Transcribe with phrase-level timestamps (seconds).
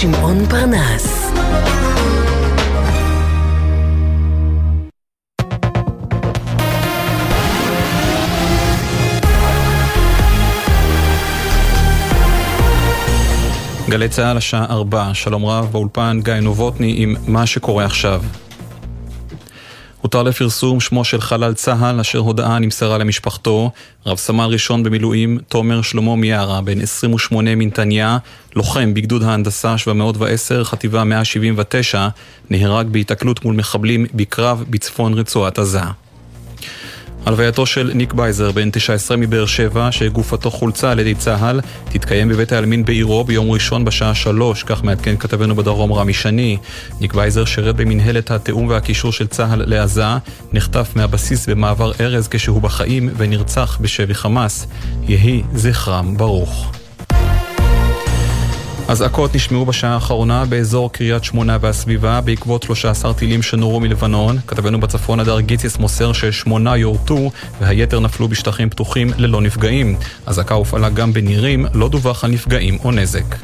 [0.00, 1.32] שמעון פרנס.
[13.88, 18.22] גלי צה"ל השעה 4, שלום רב באולפן גיא נובוטני עם מה שקורה עכשיו.
[20.02, 23.70] הותר לפרסום שמו של חלל צה"ל אשר הודעה נמסרה למשפחתו,
[24.06, 28.18] רב סמל ראשון במילואים תומר שלמה מיארה, בן 28 מנתניה,
[28.56, 32.08] לוחם בגדוד ההנדסה 710, חטיבה 179,
[32.50, 35.80] נהרג בהיתקלות מול מחבלים בקרב בצפון רצועת עזה.
[37.28, 42.52] הלווייתו של ניק בייזר, בן 19 מבאר שבע, שגופתו חולצה על ידי צה"ל, תתקיים בבית
[42.52, 46.56] העלמין בעירו ביום ראשון בשעה שלוש, כך מעדכן כתבנו בדרום רמי שני.
[47.00, 50.04] ניק בייזר שירת במנהלת התיאום והקישור של צה"ל לעזה,
[50.52, 54.66] נחטף מהבסיס במעבר ארז כשהוא בחיים ונרצח בשבי חמאס.
[55.08, 56.77] יהי זכרם ברוך.
[58.88, 64.38] אזעקות נשמעו בשעה האחרונה באזור קריית שמונה והסביבה בעקבות 13 טילים שנורו מלבנון.
[64.46, 67.30] כתבנו בצפון הדר גיציס מוסר ששמונה יורטו
[67.60, 69.96] והיתר נפלו בשטחים פתוחים ללא נפגעים.
[70.26, 73.36] אזעקה הופעלה גם בנירים, לא דווח על נפגעים או נזק.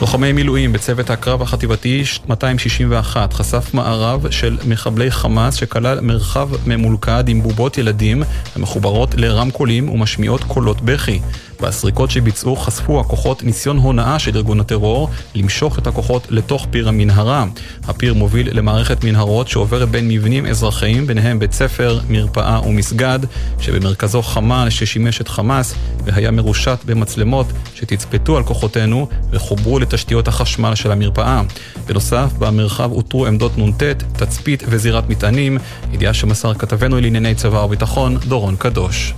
[0.00, 7.42] לוחמי מילואים בצוות הקרב החטיבתי 261 חשף מערב של מחבלי חמאס שכלל מרחב ממולכד עם
[7.42, 8.22] בובות ילדים
[8.56, 11.20] המחוברות לרמקולים ומשמיעות קולות בכי.
[11.60, 17.44] בסריקות שביצעו חשפו הכוחות ניסיון הונאה של ארגון הטרור למשוך את הכוחות לתוך פיר המנהרה.
[17.84, 23.18] הפיר מוביל למערכת מנהרות שעוברת בין מבנים אזרחיים, ביניהם בית ספר, מרפאה ומסגד,
[23.60, 30.92] שבמרכזו חמ"ל ששימש את חמאס והיה מרושת במצלמות שתצפתו על כוחותינו וחוברו לתשתיות החשמל של
[30.92, 31.42] המרפאה.
[31.86, 33.82] בנוסף, במרחב אותרו עמדות נ"ט,
[34.16, 35.58] תצפית וזירת מטענים,
[35.92, 39.14] ידיעה שמסר כתבנו לענייני צבא וביטחון, דורון קדוש.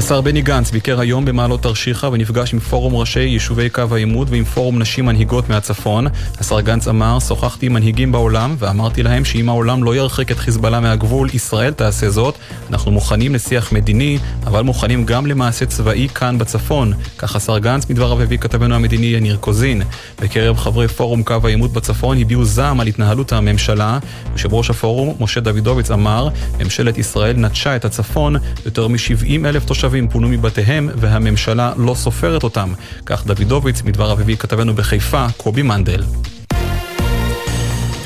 [0.00, 4.44] השר בני גנץ ביקר היום במעלות תרשיחא ונפגש עם פורום ראשי יישובי קו העימות ועם
[4.44, 6.06] פורום נשים מנהיגות מהצפון.
[6.38, 10.80] השר גנץ אמר, שוחחתי עם מנהיגים בעולם ואמרתי להם שאם העולם לא ירחיק את חיזבאללה
[10.80, 12.38] מהגבול, ישראל תעשה זאת.
[12.70, 16.92] אנחנו מוכנים לשיח מדיני, אבל מוכנים גם למעשה צבאי כאן בצפון.
[17.18, 19.82] כך השר גנץ מדבריו הביא כתבנו המדיני יניר קוזין.
[20.20, 23.98] בקרב חברי פורום קו העימות בצפון הביעו זעם על התנהלות הממשלה.
[24.32, 30.08] יושב ראש הפורום, משה דוידוביץ, אמר, ממשלת ישראל נטשה את הצפון, יותר מ-70 אלף תושבים
[30.08, 32.72] פונו מבתיהם והממשלה לא סופרת אותם.
[33.06, 36.02] כך דוידוביץ, מדבריו הביא כתבנו בחיפה, קובי מנדל.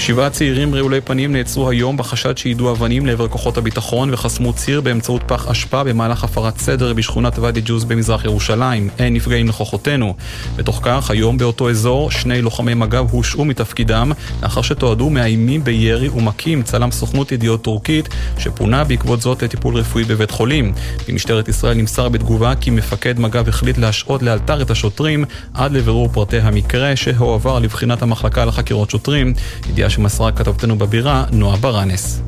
[0.06, 5.22] שבעה צעירים רעולי פנים נעצרו היום בחשד שיידו אבנים לעבר כוחות הביטחון וחסמו ציר באמצעות
[5.26, 8.88] פח אשפה במהלך הפרת סדר בשכונת ואדי ג'וז במזרח ירושלים.
[8.98, 10.14] אין נפגעים לכוחותינו.
[10.56, 16.62] בתוך כך, היום באותו אזור, שני לוחמי מג"ב הושעו מתפקידם לאחר שתועדו מאיימים בירי ומכים
[16.62, 20.72] צלם סוכנות ידיעות טורקית שפונה בעקבות זאת לטיפול רפואי בבית חולים.
[21.08, 26.38] במשטרת ישראל נמסר בתגובה כי מפקד מג"ב החליט להשעות לאלתר את השוטרים עד לבירור פרטי
[26.38, 29.34] המקרה שהועבר לבחינת המחלקה לחקירות שוטרים.
[29.70, 32.22] ידיעה שמסרה כתבתנו בבירה, נועה ברנס.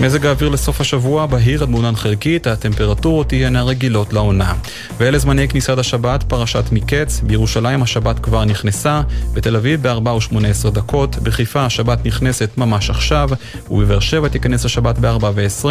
[0.00, 4.54] מזג האוויר לסוף השבוע בהיר עד מעונן חלקית, הטמפרטורות תהיינה רגילות לעונה.
[4.98, 9.00] ואלה זמני כניסת השבת, פרשת מקץ, בירושלים השבת כבר נכנסה,
[9.34, 13.28] בתל אביב ב-4 ו-18 דקות, בחיפה השבת נכנסת ממש עכשיו,
[13.70, 15.66] ובבאר שבע תיכנס השבת ב-4 ו-20.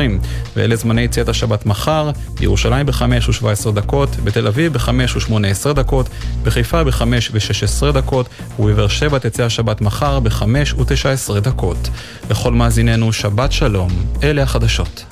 [0.56, 3.02] ואלה זמני יציאת השבת מחר, בירושלים ב-5
[3.42, 6.10] ו-17 דקות, בתל אביב ב-5 ו-18 דקות,
[6.44, 7.02] בחיפה ב-5
[7.32, 8.30] ו-16 דקות,
[8.60, 10.44] ובבאר שבע תצא השבת מחר ב-5
[10.78, 11.90] ו-19 דקות.
[12.30, 13.90] לכל מאזיננו, שבת שלום.
[14.24, 15.06] אלה החדשות.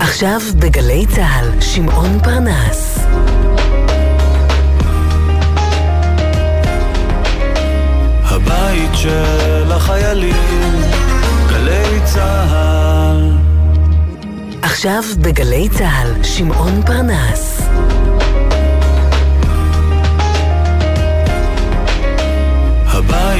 [0.00, 2.98] עכשיו בגלי צה"ל, שמעון פרנס.
[8.24, 10.82] הבית של החיילים,
[11.48, 13.36] גלי צה"ל.
[14.62, 17.60] עכשיו בגלי צה"ל, שמעון פרנס.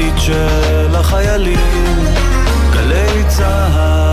[0.01, 2.05] הבית של החיילים,
[2.73, 4.10] גלי צה"ל.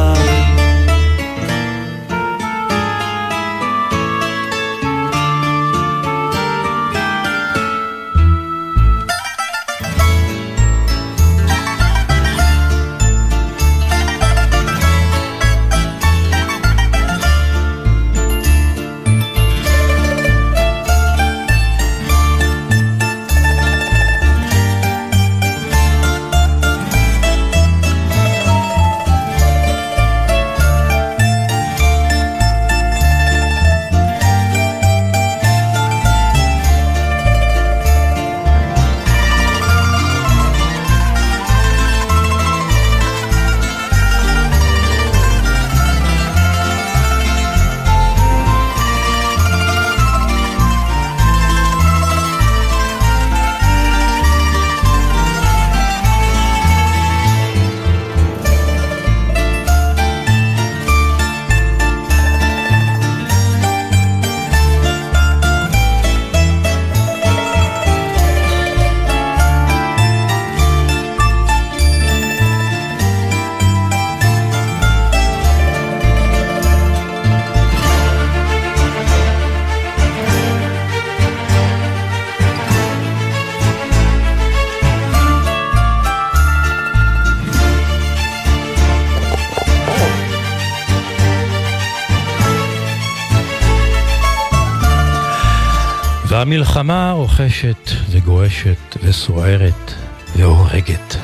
[96.48, 99.92] והמלחמה רוכשת וגועשת וסוערת
[100.36, 101.16] והורגת.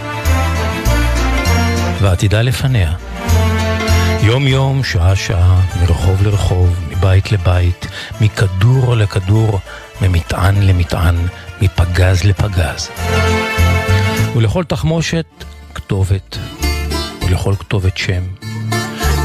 [2.01, 2.93] ועתידה לפניה.
[4.23, 7.87] יום יום, שעה שעה, מרחוב לרחוב, מבית לבית,
[8.21, 9.61] מכדור לכדור,
[10.03, 11.17] ממטען למטען,
[11.61, 12.91] מפגז לפגז.
[14.37, 15.27] ולכל תחמושת
[15.75, 16.39] כתובת,
[17.27, 18.23] ולכל כתובת שם,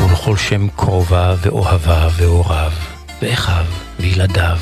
[0.03, 2.71] ולכל שם קרובה ואוהבה והוריו,
[3.21, 3.65] ואחיו
[3.99, 4.57] וילדיו,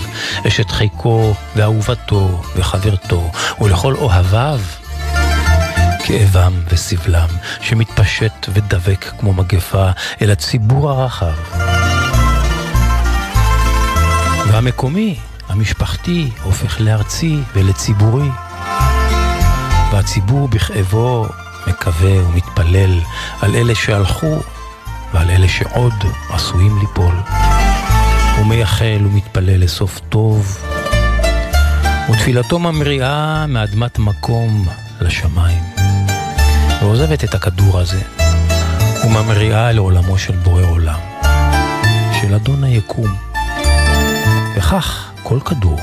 [0.47, 3.31] אשת חיקו ואהובתו וחברתו,
[3.61, 4.59] ולכל אוהביו
[6.03, 7.27] כאבם וסבלם,
[7.61, 9.89] שמתפשט ודבק כמו מגפה
[10.21, 11.33] אל הציבור הרחב.
[14.47, 15.15] והמקומי,
[15.49, 18.29] המשפחתי, הופך לארצי ולציבורי.
[19.91, 21.27] והציבור בכאבו
[21.67, 22.99] מקווה ומתפלל
[23.41, 24.39] על אלה שהלכו
[25.13, 25.93] ועל אלה שעוד
[26.29, 27.15] עשויים ליפול.
[28.37, 30.65] הוא מייחל ומתפלל לסוף טוב,
[32.09, 34.67] ותפילתו ממריאה מאדמת מקום
[35.01, 35.63] לשמיים.
[36.81, 38.01] ועוזבת את הכדור הזה,
[39.05, 40.99] וממריאה לעולמו של בורא עולם,
[42.21, 43.15] של אדון היקום.
[44.55, 45.79] וכך כל כדור,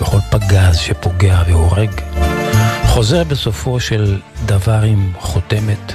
[0.00, 1.90] וכל פגז שפוגע והורג,
[2.84, 5.92] חוזר בסופו של דבר עם חותמת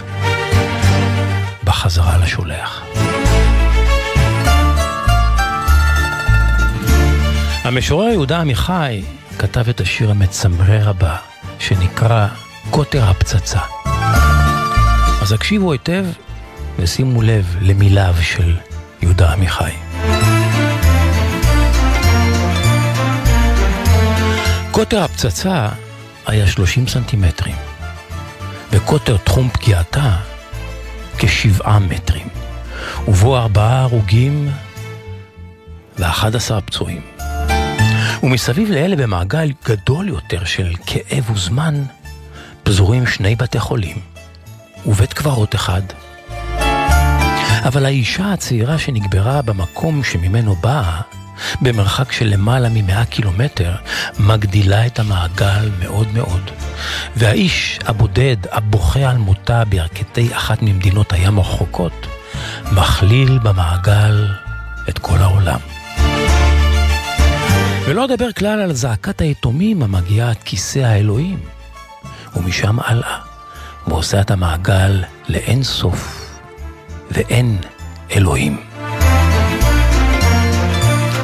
[1.63, 2.84] בחזרה לשולח.
[7.75, 9.01] המשורר יהודה עמיחי
[9.39, 11.15] כתב את השיר המצמרר הבא,
[11.59, 12.27] שנקרא
[12.69, 13.59] קוטר הפצצה.
[15.21, 16.05] אז הקשיבו היטב
[16.79, 18.55] ושימו לב למיליו של
[19.01, 19.71] יהודה עמיחי.
[24.71, 25.69] קוטר הפצצה
[26.25, 27.55] היה 30 סנטימטרים,
[28.71, 30.15] וקוטר תחום פגיעתה
[31.17, 32.27] כשבעה מטרים,
[33.07, 34.49] ובו ארבעה הרוגים
[35.97, 37.14] ואחד עשר פצועים.
[38.25, 41.83] ומסביב לאלה במעגל גדול יותר של כאב וזמן,
[42.63, 43.97] פזורים שני בתי חולים,
[44.85, 45.81] ובית קברות אחד.
[47.67, 51.01] אבל האישה הצעירה שנקברה במקום שממנו באה,
[51.61, 53.75] במרחק של למעלה ממאה קילומטר,
[54.19, 56.51] מגדילה את המעגל מאוד מאוד.
[57.15, 62.07] והאיש הבודד, הבוכה על מותה בירכתי אחת ממדינות הים הרחוקות,
[62.71, 64.27] מכליל במעגל
[64.89, 65.74] את כל העולם.
[67.87, 71.39] ולא אדבר כלל על זעקת היתומים המגיעה עד כיסא האלוהים,
[72.35, 73.19] ומשם הלאה,
[73.87, 76.29] ועושה את המעגל לאין סוף,
[77.11, 77.57] ואין
[78.11, 78.61] אלוהים.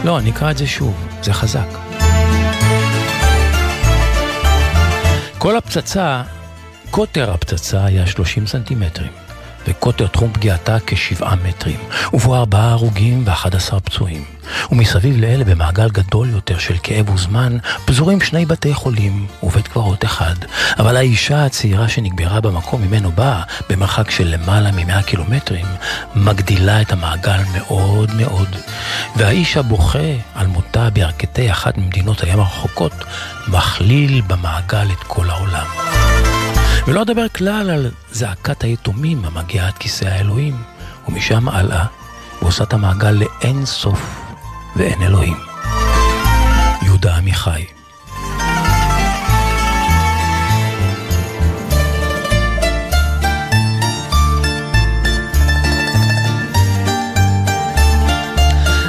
[0.06, 1.68] לא, אני אקרא את זה שוב, זה חזק.
[5.38, 6.24] כל הפצצה,
[6.92, 9.12] קוטר הפצצה היה 30 סנטימטרים,
[9.68, 11.80] וקוטר תחום פגיעתה כשבעה מטרים,
[12.14, 14.24] ובו ארבעה הרוגים ואחד עשר פצועים.
[14.72, 20.36] ומסביב לאלה במעגל גדול יותר של כאב וזמן, פזורים שני בתי חולים ובית קברות אחד.
[20.80, 25.66] אבל האישה הצעירה שנקברה במקום ממנו באה, במרחק של למעלה ממאה קילומטרים,
[26.16, 28.56] מגדילה את המעגל מאוד מאוד.
[29.16, 30.00] והאיש הבוכה
[30.36, 32.94] על מותה בירכתי אחת ממדינות הים הרחוקות,
[33.48, 35.66] מכליל במעגל את כל העולם.
[36.88, 40.58] ולא אדבר כלל על זעקת היתומים המגיעה עד כיסא האלוהים,
[41.08, 41.86] ומשם הלאה,
[42.42, 44.22] ועושה את המעגל לאין סוף
[44.76, 45.38] ואין אלוהים.
[46.82, 47.66] יהודה עמיחי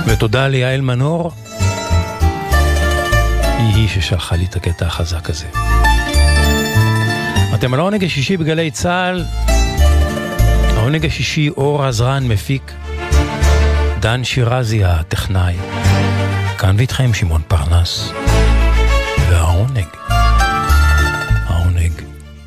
[0.07, 1.33] ותודה ליעל מנור,
[3.59, 5.47] היא היא ששלחה לי את הקטע החזק הזה.
[7.63, 9.25] אתם על העונג השישי בגלי צה"ל,
[10.77, 12.73] העונג השישי אור עזרן מפיק,
[14.01, 15.55] דן שירזי הטכנאי,
[16.59, 18.13] כאן ואיתכם שמעון פרנס,
[19.31, 19.87] והעונג,
[21.47, 21.93] העונג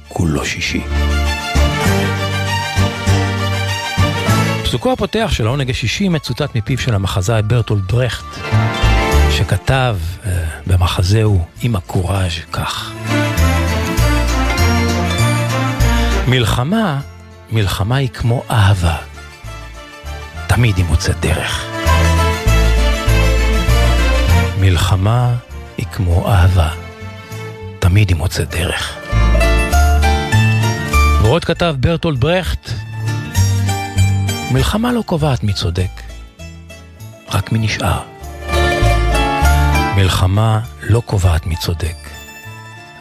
[0.07, 0.81] כולו שישי.
[4.63, 8.25] פסוקו הפותח של העונג השישי מצוטט מפיו של המחזאי ברטולד ברכט,
[9.31, 10.27] שכתב uh,
[10.67, 12.91] במחזהו עם הקוראז' כך:
[16.27, 17.01] מלחמה,
[17.51, 18.97] מלחמה היא כמו אהבה.
[20.47, 21.65] תמיד היא מוצאת דרך.
[24.59, 25.33] מלחמה
[25.77, 26.69] היא כמו אהבה.
[27.79, 28.97] תמיד היא מוצאת דרך.
[31.21, 32.69] ועוד כתב ברטולד ברכט,
[34.51, 36.01] מלחמה לא קובעת מי צודק,
[37.31, 37.99] רק מי נשאר.
[39.95, 41.97] מלחמה לא קובעת מי צודק,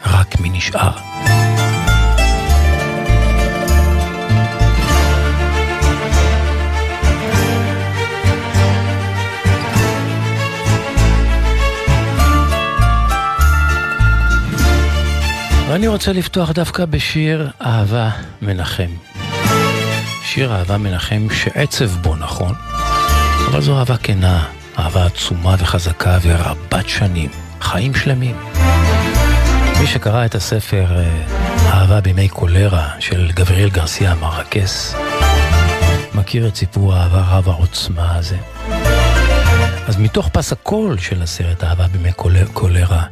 [0.05, 1.44] רק מי נשאר.
[15.75, 18.09] ואני רוצה לפתוח דווקא בשיר אהבה
[18.41, 18.89] מנחם.
[20.23, 22.55] שיר אהבה מנחם שעצב בו, נכון?
[23.51, 24.45] אבל זו אהבה כנה,
[24.79, 27.29] אהבה עצומה וחזקה ורבת שנים,
[27.61, 28.35] חיים שלמים.
[29.79, 31.25] מי שקרא את הספר אה,
[31.73, 34.95] אהבה בימי קולרה של גבריאל גרסיה מרקס,
[36.13, 38.37] מכיר את סיפור האהבה רב העוצמה הזה.
[39.87, 42.11] אז מתוך פס הקול של הסרט אהבה בימי
[42.53, 43.03] קולרה,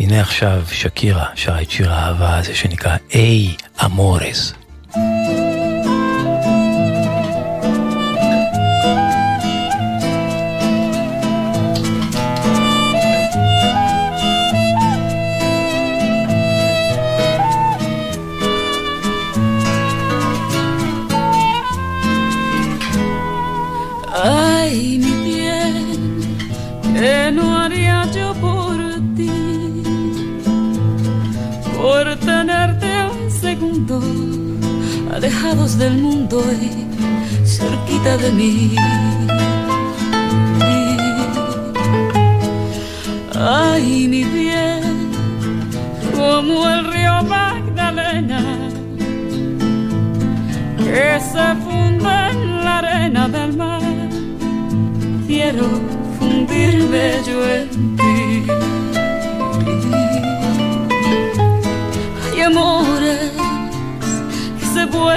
[0.00, 4.54] הנה עכשיו שקירה שרה את שיר האהבה הזה שנקרא איי אמורס.
[4.94, 5.39] alejados
[35.80, 38.76] del mundo y cerquita de mí.
[43.34, 45.10] Ay, mi bien,
[46.14, 48.42] como el río Magdalena,
[50.76, 53.80] que se funde en la arena del mar,
[55.26, 55.66] quiero
[56.18, 57.89] fundirme yo en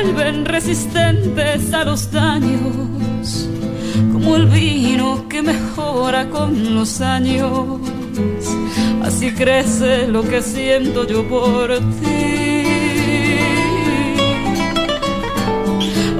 [0.03, 3.48] vuelven resistentes a los daños,
[4.12, 7.79] como el vino que mejora con los años.
[9.01, 12.65] Así crece lo que siento yo por ti.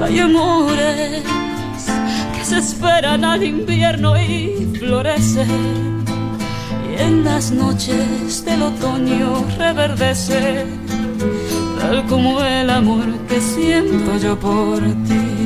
[0.02, 1.22] Hay amores
[2.36, 6.04] que se esperan al invierno y florecen.
[6.90, 10.83] Y en las noches del otoño reverdecen
[11.84, 15.43] tal como el amor que siento yo por ti.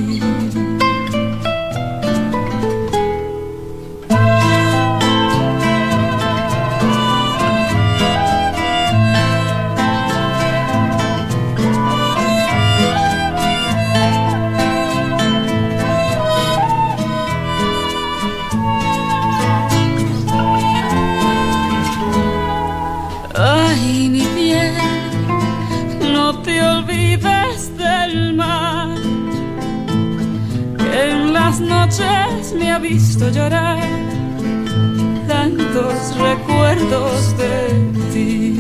[33.19, 33.79] Visto llorar
[35.27, 38.59] tantos recuerdos de ti.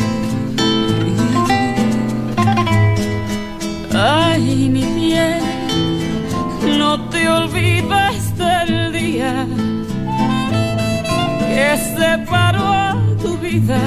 [3.94, 5.38] Ay, mi bien,
[6.76, 9.46] no te olvides del día
[11.46, 13.80] que separó a tu vida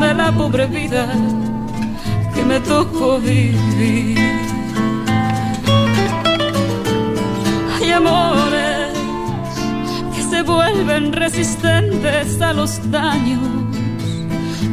[0.00, 1.06] de la pobre vida
[2.34, 4.34] que me tocó vivir.
[7.84, 8.53] que se
[10.74, 13.40] vuelven resistentes a los daños,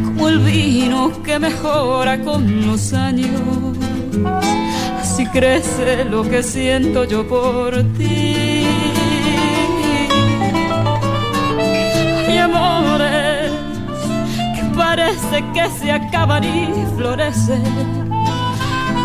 [0.05, 3.77] como el vino que mejora con los años.
[4.99, 8.65] Así crece lo que siento yo por ti.
[12.27, 13.51] Hay amores
[14.55, 16.67] que parece que se acaban y
[16.97, 18.11] florecen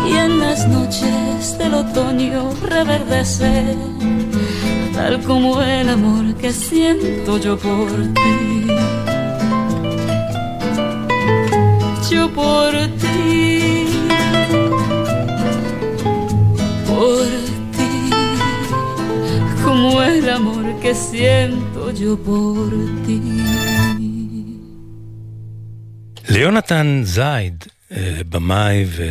[0.07, 3.75] y en las noches del otoño reverdece,
[4.96, 8.66] tal como el amor que siento yo por ti.
[12.10, 13.86] Yo por ti,
[16.88, 17.28] por
[17.76, 17.94] ti,
[19.64, 22.70] como el amor que siento yo por
[23.04, 23.20] ti.
[26.28, 27.64] ליונתן זייד,
[28.30, 29.02] במאי ו...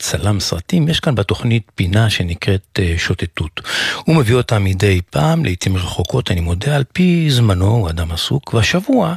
[0.00, 3.60] צלם סרטים, יש כאן בתוכנית פינה שנקראת uh, שוטטות.
[4.04, 8.54] הוא מביא אותה מדי פעם, לעיתים רחוקות, אני מודה, על פי זמנו, הוא אדם עסוק,
[8.54, 9.14] והשבוע,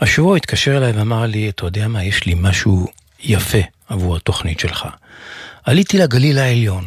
[0.00, 2.86] השבוע התקשר אליי ואמר לי, אתה יודע מה, יש לי משהו
[3.20, 3.58] יפה
[3.88, 4.88] עבור התוכנית שלך.
[5.64, 6.84] עליתי לגליל העליון,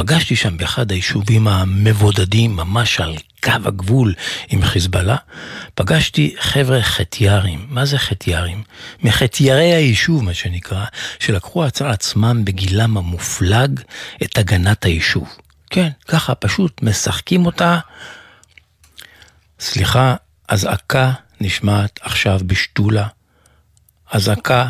[0.00, 4.14] פגשתי שם באחד היישובים המבודדים, ממש על קו הגבול
[4.48, 5.16] עם חיזבאללה,
[5.74, 7.66] פגשתי חבר'ה חטיירים.
[7.68, 8.62] מה זה חטיירים?
[9.02, 10.84] מחטיירי היישוב, מה שנקרא,
[11.18, 13.80] שלקחו על עצמם בגילם המופלג
[14.22, 15.28] את הגנת היישוב.
[15.70, 17.78] כן, ככה פשוט משחקים אותה.
[19.60, 20.14] סליחה,
[20.48, 23.06] אזעקה נשמעת עכשיו בשתולה.
[24.10, 24.68] אזעקה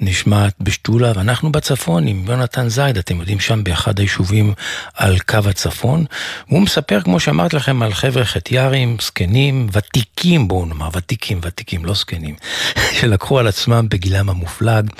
[0.00, 4.54] נשמעת בשתולה, ואנחנו בצפון עם יונתן זייד, אתם יודעים, שם באחד היישובים
[4.94, 6.04] על קו הצפון.
[6.48, 11.94] והוא מספר, כמו שאמרתי לכם, על חבר'ה חטיארים, זקנים, ותיקים, בואו נאמר, ותיקים, ותיקים, לא
[11.94, 12.34] זקנים,
[13.00, 14.90] שלקחו על עצמם בגילם המופלג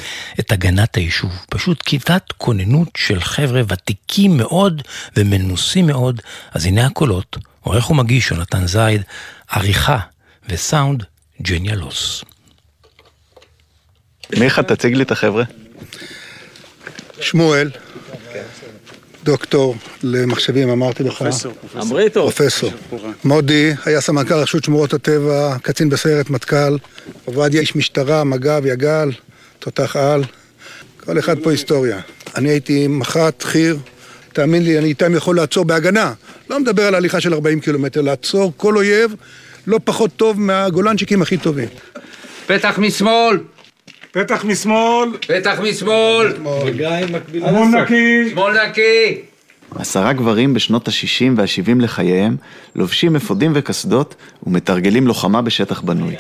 [0.40, 1.32] את הגנת היישוב.
[1.50, 4.82] פשוט כיתת כוננות של חבר'ה ותיקים מאוד
[5.16, 6.20] ומנוסים מאוד.
[6.52, 9.02] אז הנה הקולות, עורך ומגיש יונתן זייד,
[9.50, 9.98] עריכה
[10.48, 11.04] וסאונד
[11.42, 12.24] ג'ניאלוס.
[14.38, 15.44] מיכה, תציג לי את החבר'ה.
[17.20, 17.70] שמואל,
[19.24, 21.18] דוקטור למחשבים, אמרתי לך.
[21.18, 21.52] פרופסור.
[21.80, 22.20] אמריטו.
[22.20, 22.72] פרופסור.
[23.24, 26.76] מודי היה סמנכ"ל רשות שמורות הטבע, קצין בסיירת מטכ"ל.
[27.24, 29.10] עובדיה איש משטרה, מג"ב, יג"ל,
[29.58, 30.24] תותח על.
[31.04, 32.00] כל אחד פה היסטוריה.
[32.36, 33.76] אני הייתי מח"ט, חי"ר.
[34.32, 36.12] תאמין לי, אני איתם יכול לעצור בהגנה.
[36.50, 39.14] לא מדבר על הליכה של 40 קילומטר, לעצור כל אויב
[39.66, 41.68] לא פחות טוב מהגולנצ'יקים הכי טובים.
[42.46, 43.38] פתח משמאל!
[44.14, 45.08] פתח משמאל.
[45.26, 46.34] פתח משמאל.
[46.36, 48.30] שמאל נקי.
[48.30, 49.20] שמאל נקי.
[49.74, 52.36] עשרה גברים בשנות ה-60 וה-70 לחייהם
[52.76, 54.14] לובשים אפודים וקסדות
[54.46, 56.16] ומתרגלים לוחמה בשטח בנוי.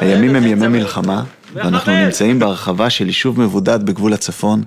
[0.00, 4.62] הימים הם ימי מלחמה, ואנחנו נמצאים בהרחבה של יישוב מבודד בגבול הצפון,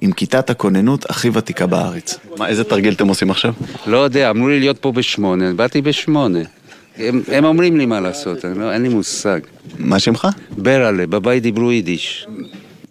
[0.00, 2.18] עם כיתת הכוננות הכי ותיקה בארץ.
[2.38, 3.52] מה, איזה תרגיל אתם עושים עכשיו?
[3.86, 6.40] לא יודע, אמרו לי להיות פה בשמונה, באתי בשמונה.
[6.96, 9.40] הם, הם אומרים לי מה לעשות, אני לא, אין לי מושג.
[9.78, 10.28] מה שמך?
[10.50, 12.26] ברלה, בבית דיברו יידיש.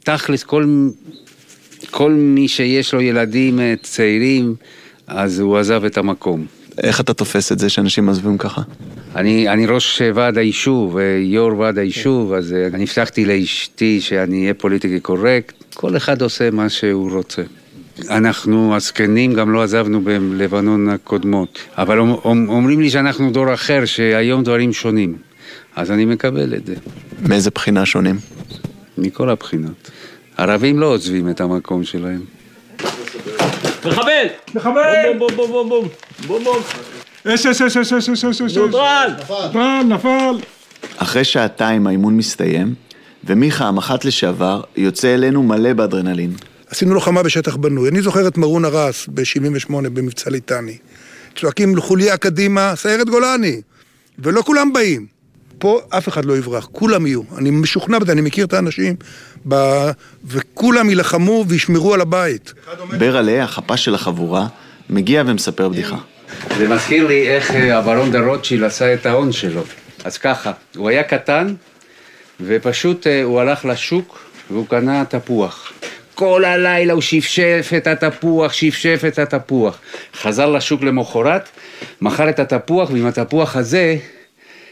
[0.04, 0.90] תכלס, כל,
[1.92, 4.56] כל מי שיש לו ילדים אה, צעירים,
[5.08, 6.46] אז הוא עזב את המקום.
[6.78, 8.62] איך אתה תופס את זה שאנשים עזבים ככה?
[9.16, 14.42] אני, אני ראש ועד היישוב, אה, יו"ר ועד היישוב, אז אה, אני הבטחתי לאשתי שאני
[14.42, 15.64] אהיה פוליטיקלי קורקט.
[15.74, 17.42] כל אחד עושה מה שהוא רוצה.
[18.10, 24.74] אנחנו הזקנים גם לא עזבנו בלבנון הקודמות, אבל אומרים לי שאנחנו דור אחר, שהיום דברים
[24.74, 25.18] שונים.
[25.76, 26.76] אז אני מקבל את זה.
[27.28, 28.16] מאיזה בחינה שונים?
[28.98, 29.92] מכל הבחינות.
[30.38, 32.22] ערבים לא עוזבים את המקום שלהם.
[33.86, 34.26] מחבל!
[34.56, 35.18] מחבל!
[35.18, 35.88] בום בום בום בום
[36.28, 36.58] בום בום
[37.28, 39.10] אש אש אש אש אש אש אש אש נוטרל!
[39.50, 40.36] נפל נפל
[40.98, 42.74] אחרי שעתיים האימון מסתיים,
[43.24, 46.34] ומיכה המח"ט לשעבר יוצא אלינו מלא באדרנלין.
[46.74, 47.90] עשינו לוחמה בשטח בנוי.
[47.90, 50.78] אני זוכר את מרון הרס ב-78 במבצע ליטני.
[51.36, 53.62] צועקים לחוליה קדימה, סיירת גולני.
[54.20, 55.06] ולא כולם באים.
[55.58, 57.22] פה אף אחד לא יברח, כולם יהיו.
[57.38, 58.96] אני משוכנע בזה, אני מכיר את האנשים,
[59.48, 59.56] ב...
[60.26, 62.54] וכולם יילחמו וישמרו על הבית.
[62.98, 64.48] ברלה, החפ"ש של החבורה,
[64.90, 65.98] מגיע ומספר בדיחה.
[66.58, 69.64] זה מזכיר לי איך אה, הברון דה רוטשילד עשה את ההון שלו.
[70.04, 71.54] אז ככה, הוא היה קטן,
[72.42, 74.20] ופשוט אה, הוא הלך לשוק
[74.52, 75.74] והוא קנה תפוח.
[76.16, 79.80] כל הלילה הוא שפשף את התפוח, שפשף את התפוח.
[80.16, 81.50] חזר לשוק למחרת,
[82.02, 83.96] מכר את התפוח, ועם התפוח הזה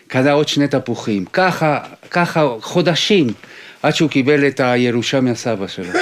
[0.07, 1.25] קנה עוד שני תפוחים.
[1.33, 1.79] ככה,
[2.11, 3.27] ככה חודשים,
[3.83, 5.99] עד שהוא קיבל את הירושה מהסבא שלו.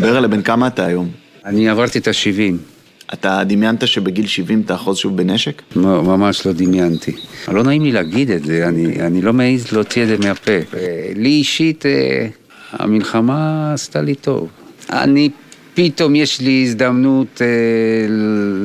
[0.00, 1.10] ברלה, בן כמה אתה היום?
[1.44, 2.73] אני עברתי את השבעים.
[3.14, 5.62] אתה דמיינת שבגיל 70 תאחוז שוב בנשק?
[5.76, 7.12] לא, ממש לא דמיינתי.
[7.48, 10.52] לא נעים לי להגיד את זה, אני, אני לא מעז להוציא את זה מהפה.
[10.52, 12.26] אה, לי אישית, אה,
[12.72, 14.48] המלחמה עשתה לי טוב.
[14.90, 15.30] אני,
[15.74, 17.46] פתאום יש לי הזדמנות אה,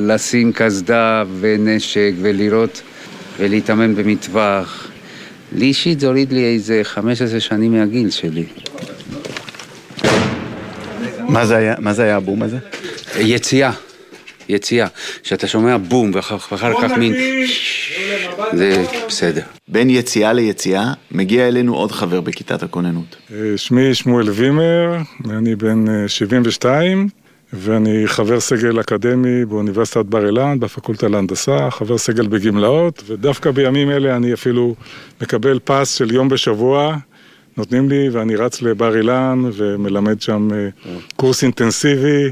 [0.06, 2.82] לשים קסדה ונשק ולראות
[3.38, 4.88] ולהתאמן במטווח.
[5.52, 8.44] לי אישית זה הוריד לי איזה 15 שנים מהגיל שלי.
[11.28, 12.58] מה זה היה, מה זה היה הבום הזה?
[13.18, 13.72] יציאה.
[14.50, 14.86] יציאה,
[15.22, 16.38] שאתה שומע בום ואחר
[16.82, 17.14] כך מין...
[18.52, 19.42] זה בסדר.
[19.68, 23.16] בין יציאה ליציאה, מגיע אלינו עוד חבר בכיתת הכוננות.
[23.32, 24.96] אה, שמי שמואל וימר,
[25.30, 27.08] אני בן אה, 72,
[27.52, 34.16] ואני חבר סגל אקדמי באוניברסיטת בר אילן, בפקולטה להנדסה, חבר סגל בגמלאות, ודווקא בימים אלה
[34.16, 34.74] אני אפילו
[35.20, 36.96] מקבל פס של יום בשבוע.
[37.56, 40.68] נותנים לי ואני רץ לבר אילן ומלמד שם אה,
[41.16, 42.30] קורס אינטנסיבי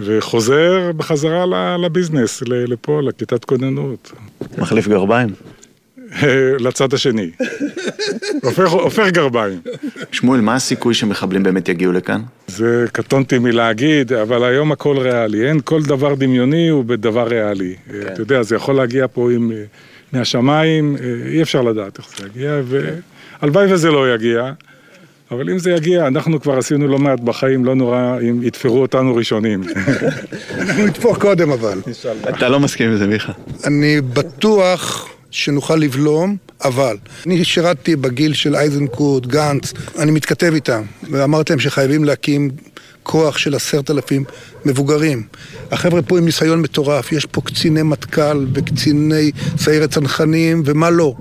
[0.00, 4.12] וחוזר בחזרה לביזנס, לפה, לכיתת כוננות.
[4.58, 5.28] מחליף גרביים.
[6.64, 7.30] לצד השני.
[8.42, 9.60] הופך, הופך גרביים.
[10.12, 12.22] שמואל, מה הסיכוי שמחבלים באמת יגיעו לכאן?
[12.46, 15.48] זה קטונתי מלהגיד, אבל היום הכל ריאלי.
[15.48, 17.74] אין כל דבר דמיוני הוא בדבר ריאלי.
[17.86, 18.12] כן.
[18.12, 19.64] אתה יודע, זה יכול להגיע פה עם, אה,
[20.12, 24.52] מהשמיים, אה, אי אפשר לדעת איך זה יגיע, והלוואי וזה לא יגיע.
[25.30, 29.14] אבל אם זה יגיע, אנחנו כבר עשינו לא מעט בחיים, לא נורא אם יתפרו אותנו
[29.14, 29.62] ראשונים.
[30.58, 31.80] אנחנו נתפור קודם אבל.
[32.28, 33.32] אתה לא מסכים עם זה, מיכה.
[33.64, 41.52] אני בטוח שנוכל לבלום, אבל אני שירתתי בגיל של אייזנקוט, גנץ, אני מתכתב איתם, ואמרתי
[41.52, 42.50] להם שחייבים להקים
[43.02, 44.24] כוח של עשרת אלפים
[44.64, 45.22] מבוגרים.
[45.70, 51.14] החבר'ה פה עם ניסיון מטורף, יש פה קציני מטכ"ל וקציני סיירת צנחנים ומה לא.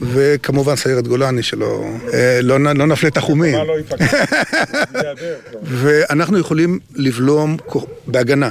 [0.00, 3.54] וכמובן סיירת גולני שלא אה, לא, לא נפלה תחומים.
[3.54, 3.74] לא?
[5.80, 7.56] ואנחנו יכולים לבלום
[8.06, 8.50] בהגנה.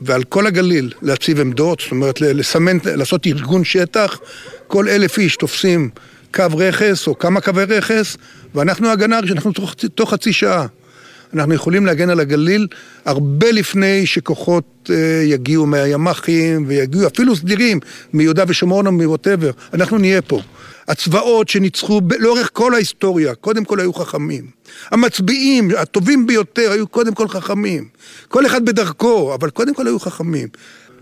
[0.00, 4.18] ועל כל הגליל להציב עמדות, זאת אומרת לסמן, לעשות ארגון שטח,
[4.66, 5.90] כל אלף איש תופסים
[6.34, 8.16] קו רכס או כמה קווי רכס,
[8.54, 10.66] ואנחנו הגנה, אנחנו תוך, תוך חצי שעה.
[11.34, 12.66] אנחנו יכולים להגן על הגליל
[13.04, 17.80] הרבה לפני שכוחות אה, יגיעו מהימ"חים ויגיעו אפילו סדירים
[18.12, 20.40] מיהודה ושומרון או מווטאבר, אנחנו נהיה פה.
[20.88, 24.50] הצבאות שניצחו לאורך כל ההיסטוריה, קודם כל היו חכמים.
[24.90, 27.88] המצביעים הטובים ביותר היו קודם כל חכמים.
[28.28, 30.48] כל אחד בדרכו, אבל קודם כל היו חכמים.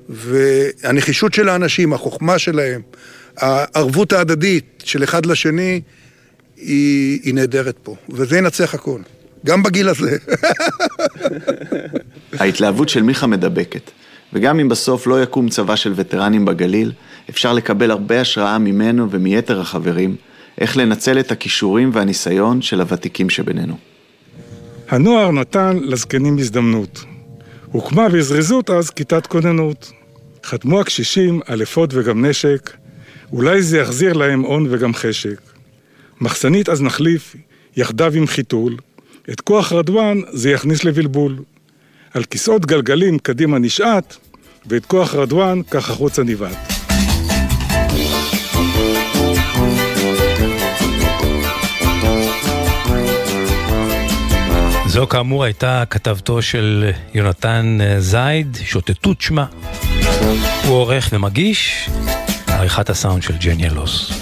[0.08, 2.80] והנחישות של האנשים, החוכמה שלהם,
[3.36, 5.80] הערבות ההדדית של אחד לשני,
[6.56, 9.00] היא, היא נהדרת פה, וזה ינצח הכל.
[9.46, 10.16] גם בגיל הזה.
[12.40, 13.90] ההתלהבות של מיכה מדבקת,
[14.32, 16.92] וגם אם בסוף לא יקום צבא של וטרנים בגליל,
[17.30, 20.16] אפשר לקבל הרבה השראה ממנו ומיתר החברים,
[20.60, 23.76] איך לנצל את הכישורים והניסיון של הוותיקים שבינינו.
[24.88, 27.04] הנוער נתן לזקנים הזדמנות.
[27.72, 29.92] הוקמה בזריזות אז כיתת כוננות.
[30.44, 32.70] חתמו הקשישים על אפוד וגם נשק,
[33.32, 35.40] אולי זה יחזיר להם הון וגם חשק.
[36.20, 37.36] מחסנית אז נחליף,
[37.76, 38.76] יחדיו עם חיתול,
[39.30, 41.36] את כוח רדואן זה יכניס לבלבול.
[42.14, 44.16] על כיסאות גלגלים קדימה נשעט,
[44.66, 46.73] ואת כוח רדואן כך החוצה נבעט.
[54.94, 59.46] זו כאמור הייתה כתבתו של יונתן אה, זייד, שוטטות שמה.
[60.64, 61.90] הוא עורך ומגיש,
[62.48, 64.12] עריכת הסאונד של ג'ן ילוס.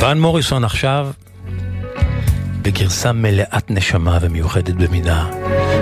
[0.00, 1.10] ואן מוריסון עכשיו
[2.62, 5.26] בגרסה מלאת נשמה ומיוחדת במידה.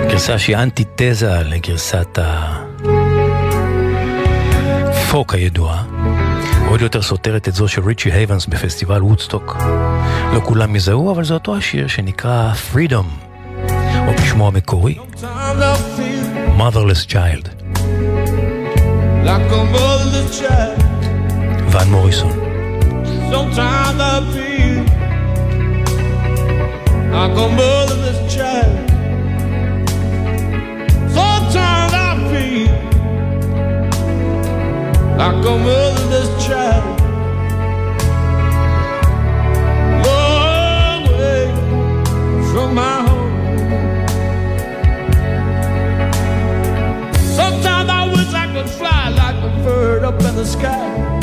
[0.09, 2.19] גרסה שהיא אנטיתזה לגרסת
[4.91, 5.83] הפוק הידועה.
[6.71, 9.57] עוד יותר סותרת את זו של ריצ'י הייבנס בפסטיבל וודסטוק.
[10.33, 13.31] לא כולם יזהו, אבל זה אותו השיר שנקרא Freedom,
[14.07, 14.97] או בשמו המקורי,
[16.57, 17.49] Motherless Child.
[21.71, 22.31] ואן מוריסון.
[23.31, 24.83] sometimes I feel
[27.13, 28.50] like a motherless child.
[35.21, 36.99] Like a motherless child.
[40.07, 41.45] Long way
[42.49, 43.33] from my home.
[47.37, 51.20] Sometimes I wish I could fly like a bird up in the sky.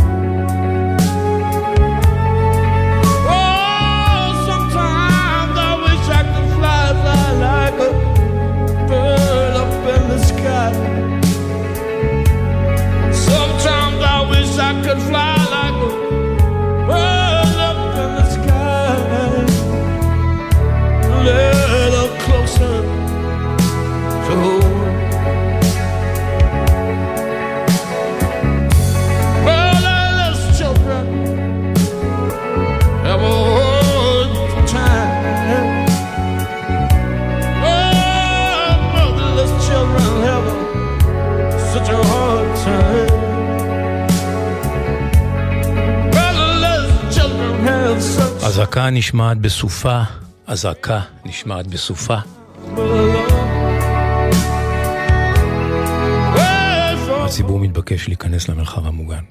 [15.07, 15.28] Fly
[48.59, 50.01] אזעקה נשמעת בסופה,
[50.47, 52.17] אזעקה נשמעת בסופה.
[57.25, 59.23] הציבור מתבקש להיכנס למרחב המוגן.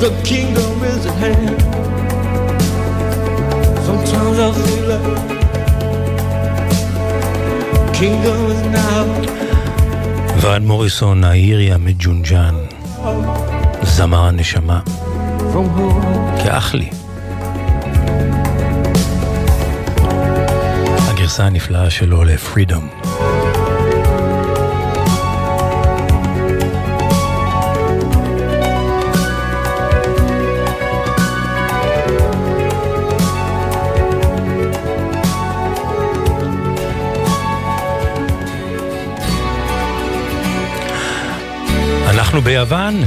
[0.00, 1.60] The kingdom is at hand.
[3.86, 5.06] Sometimes I feel like
[8.00, 9.06] kingdom is now.
[10.42, 12.54] ון מוריסון האירי המג'ונג'ן,
[13.82, 14.80] זמר הנשמה.
[16.42, 16.90] כאח לי.
[21.08, 22.88] הגרסה הנפלאה שלו לפרידום.
[42.38, 43.02] אנחנו ביוון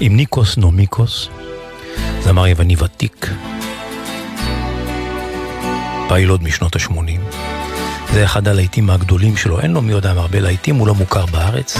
[0.00, 1.28] עם ניקוס נומיקוס,
[2.20, 3.30] זמר יווני ותיק,
[6.08, 7.36] פיילוט משנות ה-80.
[8.12, 11.26] זה אחד הלהיטים הגדולים שלו, אין לו מי יודע מה הרבה להיטים, הוא לא מוכר
[11.26, 11.76] בארץ,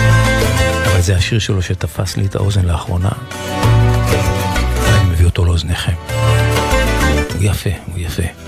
[0.86, 3.10] אבל זה השיר שלו שתפס לי את האוזן לאחרונה.
[4.88, 5.94] אני מביא אותו לאוזניכם.
[7.34, 8.45] הוא יפה, הוא יפה.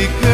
[0.00, 0.29] because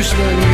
[0.00, 0.49] düşlerim.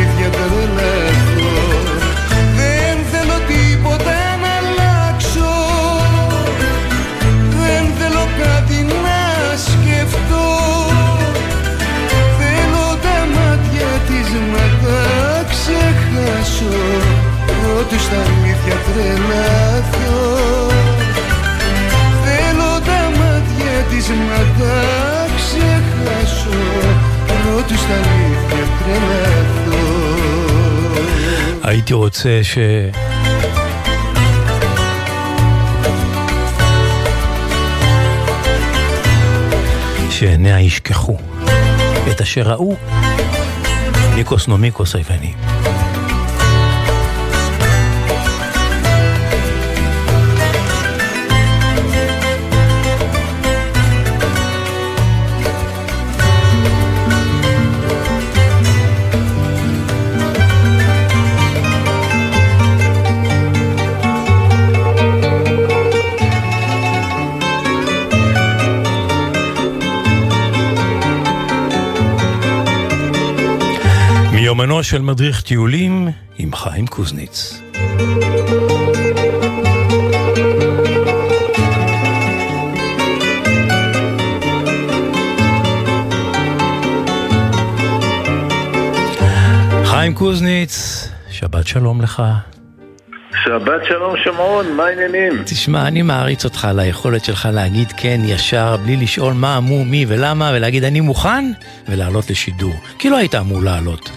[31.87, 32.59] הייתי רוצה ש...
[40.11, 41.17] שעיניה ישכחו
[42.11, 42.77] את אשר ראו
[44.15, 45.46] ניקוס נומיקוס היווני.
[74.57, 77.63] מיומנו של מדריך טיולים עם חיים קוזניץ.
[89.85, 92.23] חיים קוזניץ, שבת שלום לך.
[93.45, 95.43] שבת שלום שמעון, מה העניינים?
[95.45, 100.05] תשמע, אני מעריץ אותך על היכולת שלך להגיד כן ישר, בלי לשאול מה אמור מי
[100.09, 101.45] ולמה, ולהגיד אני מוכן,
[101.89, 102.75] ולעלות לשידור.
[102.99, 104.16] כי לא היית אמור לעלות.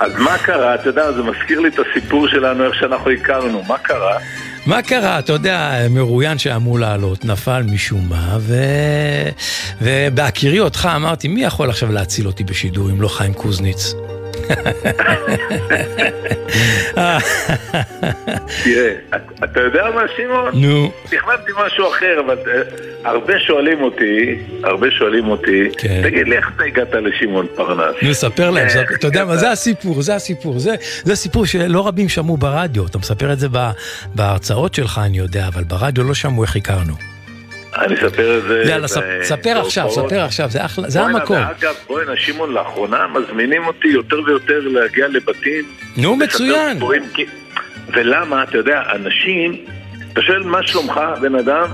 [0.00, 0.74] אז מה קרה?
[0.74, 3.62] אתה יודע, זה מזכיר לי את הסיפור שלנו, איך שאנחנו הכרנו.
[3.68, 4.18] מה קרה?
[4.66, 5.18] מה קרה?
[5.18, 8.54] אתה יודע, מרואיין שאמור לעלות, נפל משום מה, ו...
[9.80, 13.94] ובהכירי אותך אמרתי, מי יכול עכשיו להציל אותי בשידור אם לא חיים קוזניץ?
[18.64, 18.92] תראה,
[19.44, 20.50] אתה יודע מה, שמעון?
[20.54, 20.90] נו.
[21.04, 22.60] תכננתי משהו אחר, אבל אה,
[23.10, 24.34] הרבה שואלים אותי,
[24.64, 26.00] הרבה שואלים אותי, כן.
[26.04, 27.94] תגיד לי, איך אתה הגעת לשמעון פרנס?
[28.02, 30.54] נו, ספר להם, ספר- אתה יודע מה, זה הסיפור, זה הסיפור,
[31.04, 33.46] זה סיפור שלא רבים שמעו ברדיו, אתה מספר את זה
[34.14, 36.94] בהרצאות שלך, אני יודע, אבל ברדיו לא שמעו איך הכרנו.
[37.78, 38.62] אני אספר את זה...
[38.66, 39.90] יאללה, ספ- ב- ספר עכשיו.
[39.90, 41.36] ספר עכשיו, זה אחלה, זה המקום.
[41.36, 45.64] ואגב, בוא'נה, שמעון, לאחרונה מזמינים אותי יותר ויותר להגיע לבתים.
[45.96, 46.78] נו, מצוין.
[47.94, 49.56] ולמה, אתה יודע, אנשים,
[50.12, 51.66] אתה שואל מה שלומך, בן אדם?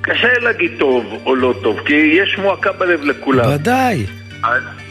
[0.00, 3.52] קשה להגיד טוב או לא טוב, כי יש מועקה בלב לכולם.
[3.54, 4.06] ודאי.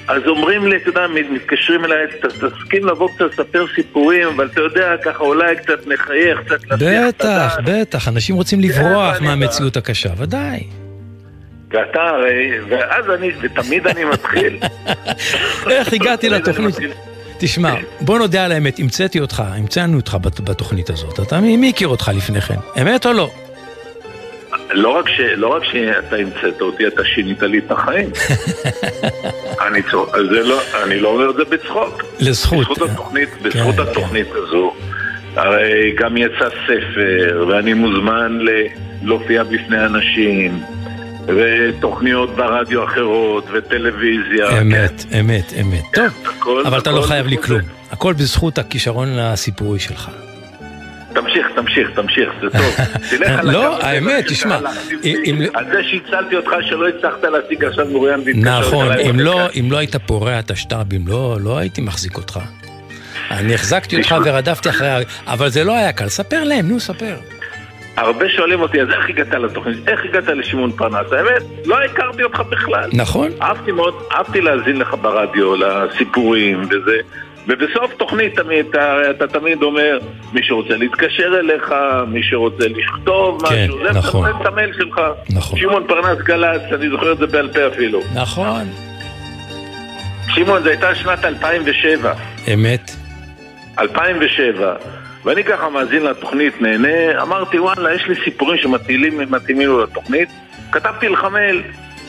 [0.08, 4.62] אז, אומרים לי, אתה יודע, מתקשרים אליי, "ת- תסכים לבוא קצת לספר סיפורים, אבל אתה
[4.62, 7.58] יודע, ככה אולי קצת נחייך, קצת את בטח.
[7.66, 10.64] בטח, אנשים רוצים כן, לברוח מהמציאות הקשה, ודאי.
[11.72, 14.58] ואתה הרי, ואז אני, ותמיד אני מתחיל.
[15.70, 16.76] איך הגעתי לתוכנית?
[17.40, 21.20] תשמע, בוא נודה על האמת, המצאתי אותך, המצאנו אותך בת- בתוכנית הזאת.
[21.20, 22.56] אתה, מי הכיר אותך לפני כן?
[22.82, 23.32] אמת או לא?
[24.72, 28.10] לא רק, ש, לא רק שאתה המצאת אותי, אתה שינית לי את החיים.
[29.68, 29.82] אני,
[30.32, 32.04] זה לא, אני לא אומר את זה בצחוק.
[32.20, 32.60] לזכות.
[32.60, 34.74] בזכות התוכנית, בזכות כן, התוכנית הזו,
[35.36, 38.68] הרי גם יצא ספר, ואני מוזמן ל-
[39.04, 40.60] להופיע בפני אנשים,
[41.28, 44.62] ותוכניות ברדיו אחרות, וטלוויזיה.
[44.62, 45.84] אמת, אמת, אמת.
[45.94, 46.06] טוב,
[46.38, 47.62] הכל- אבל אתה לא הכל חייב לי כלום.
[47.92, 50.10] הכל בזכות הכישרון הסיפורי שלך.
[51.22, 52.76] תמשיך, תמשיך, תמשיך, זה טוב.
[53.10, 54.60] תלך על לא, האמת, תשמע,
[55.54, 59.48] על זה שהצלתי אותך שלא הצלחת להשיג עכשיו מוריין והתקשרת נכון, אם לא.
[59.60, 62.40] אם לא היית פורע את השטרבים, לא, לא הייתי מחזיק אותך.
[63.32, 64.88] אני החזקתי אותך ורדפתי אחרי...
[64.88, 66.08] ה- אבל זה לא היה קל.
[66.08, 67.16] ספר להם, נו, ספר.
[67.98, 69.90] הרבה שואלים אותי, אז איך הגעת לתוכנית?
[69.90, 71.12] איך הגעת לשמעון פרנס?
[71.12, 72.90] האמת, לא הכרתי אותך בכלל.
[72.94, 73.32] נכון.
[73.42, 76.98] אהבתי מאוד, אהבתי להאזין לך ברדיו, לסיפורים וזה.
[77.48, 80.00] ובסוף תוכנית תמיד, אתה, אתה תמיד אומר,
[80.34, 81.74] מי שרוצה להתקשר אליך,
[82.08, 84.30] מי שרוצה לכתוב כן, משהו, זה נכון.
[84.42, 85.02] את המייל שלך.
[85.30, 85.60] נכון.
[85.60, 88.02] שמעון פרנס גל"צ, אני זוכר את זה בעל פה אפילו.
[88.16, 88.68] נכון.
[90.28, 92.14] שמעון, זו הייתה שנת 2007.
[92.54, 92.92] אמת.
[93.80, 94.76] 2007,
[95.26, 100.30] ואני ככה מאזין לתוכנית, נהנה, אמרתי וואלה, יש לי סיפורים שמתאימים מתאימים לו לתוכנית,
[100.72, 101.64] כתבתי לך מייל,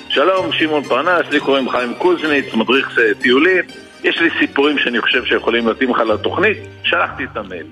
[0.08, 3.64] שלום, שמעון פרנס, לי קוראים חיים קוזניץ, מדריך טיולים,
[4.04, 7.66] יש לי סיפורים שאני חושב שיכולים להתאים לך לתוכנית, שלחתי את המייל.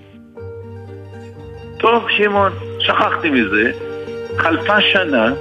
[1.78, 3.72] טוב, שמעון, שכחתי מזה,
[4.36, 5.32] חלפה שנה,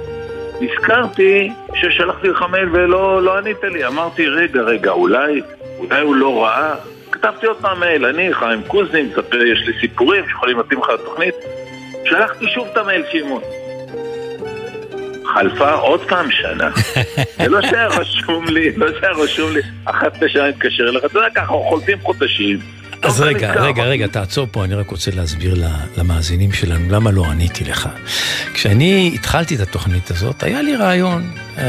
[0.60, 5.42] נזכרתי ששלחתי לך מייל ולא לא ענית לי, אמרתי, רגע, רגע, אולי,
[5.78, 6.74] אולי הוא לא ראה?
[7.12, 11.34] כתבתי עוד פעם מייל, אני חיים קוזנין, מספר, יש לי סיפורים שיכולים להתאים לך לתוכנית.
[12.04, 13.42] שלחתי שוב את המייל, שמעון.
[15.34, 16.70] חלפה עוד פעם שנה.
[17.38, 21.28] זה לא שהיה רשום לי, לא שהיה רשום לי, אחת לשנה להתקשר אליך, אתה יודע
[21.34, 22.58] ככה, חולפים חודשים.
[23.02, 23.52] אז רגע.
[23.52, 25.54] רגע, רגע, תעצור פה, אני רק רוצה להסביר
[25.96, 27.88] למאזינים שלנו למה לא עניתי לך.
[28.54, 31.62] כשאני התחלתי את התוכנית הזאת, היה לי רעיון אמ,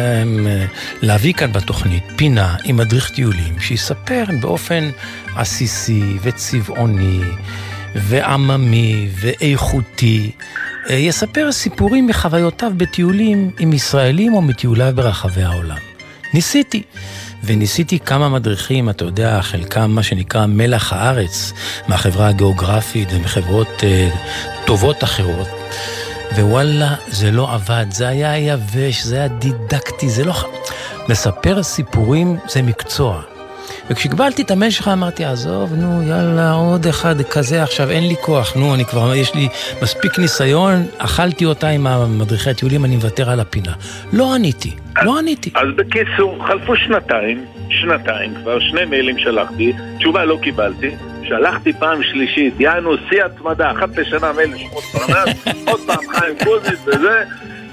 [1.01, 4.89] להביא כאן בתוכנית פינה עם מדריך טיולים, שיספר באופן
[5.35, 7.21] עסיסי וצבעוני
[7.95, 10.31] ועממי ואיכותי.
[10.89, 15.77] אה, יספר סיפורים מחוויותיו בטיולים עם ישראלים או מטיוליו ברחבי העולם.
[16.33, 16.83] ניסיתי.
[17.43, 21.53] וניסיתי כמה מדריכים, אתה יודע, חלקם מה שנקרא מלח הארץ,
[21.87, 24.09] מהחברה הגיאוגרפית ומחברות אה,
[24.65, 25.47] טובות אחרות.
[26.35, 30.33] ווואלה, זה לא עבד, זה היה יבש, זה היה דידקטי, זה לא...
[31.09, 33.36] מספר סיפורים זה מקצוע.
[33.89, 38.55] וכשקיבלתי את המייל שלך אמרתי, עזוב, נו, יאללה, עוד אחד כזה עכשיו, אין לי כוח,
[38.55, 39.47] נו, אני כבר, יש לי
[39.81, 43.71] מספיק ניסיון, אכלתי אותה עם המדריכי הטיולים, אני מוותר על הפינה.
[44.13, 45.51] לא עניתי, לא עניתי.
[45.55, 50.89] אז בקיצור, חלפו שנתיים, שנתיים כבר, שני מיילים שלחתי, תשובה לא קיבלתי,
[51.27, 55.35] שלחתי פעם שלישית, יענו, שיא התמדה, אחת לשנה מייל לשמות פרנס,
[55.71, 57.23] עוד פעם חיים קוזיץ וזה,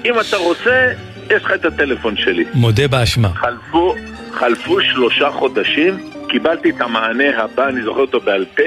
[0.05, 0.93] אם אתה רוצה,
[1.31, 2.45] יש לך את הטלפון שלי.
[2.55, 3.29] מודה באשמה.
[3.29, 3.95] חלפו,
[4.39, 8.63] חלפו שלושה חודשים, קיבלתי את המענה הבא, אני זוכר אותו בעל פה,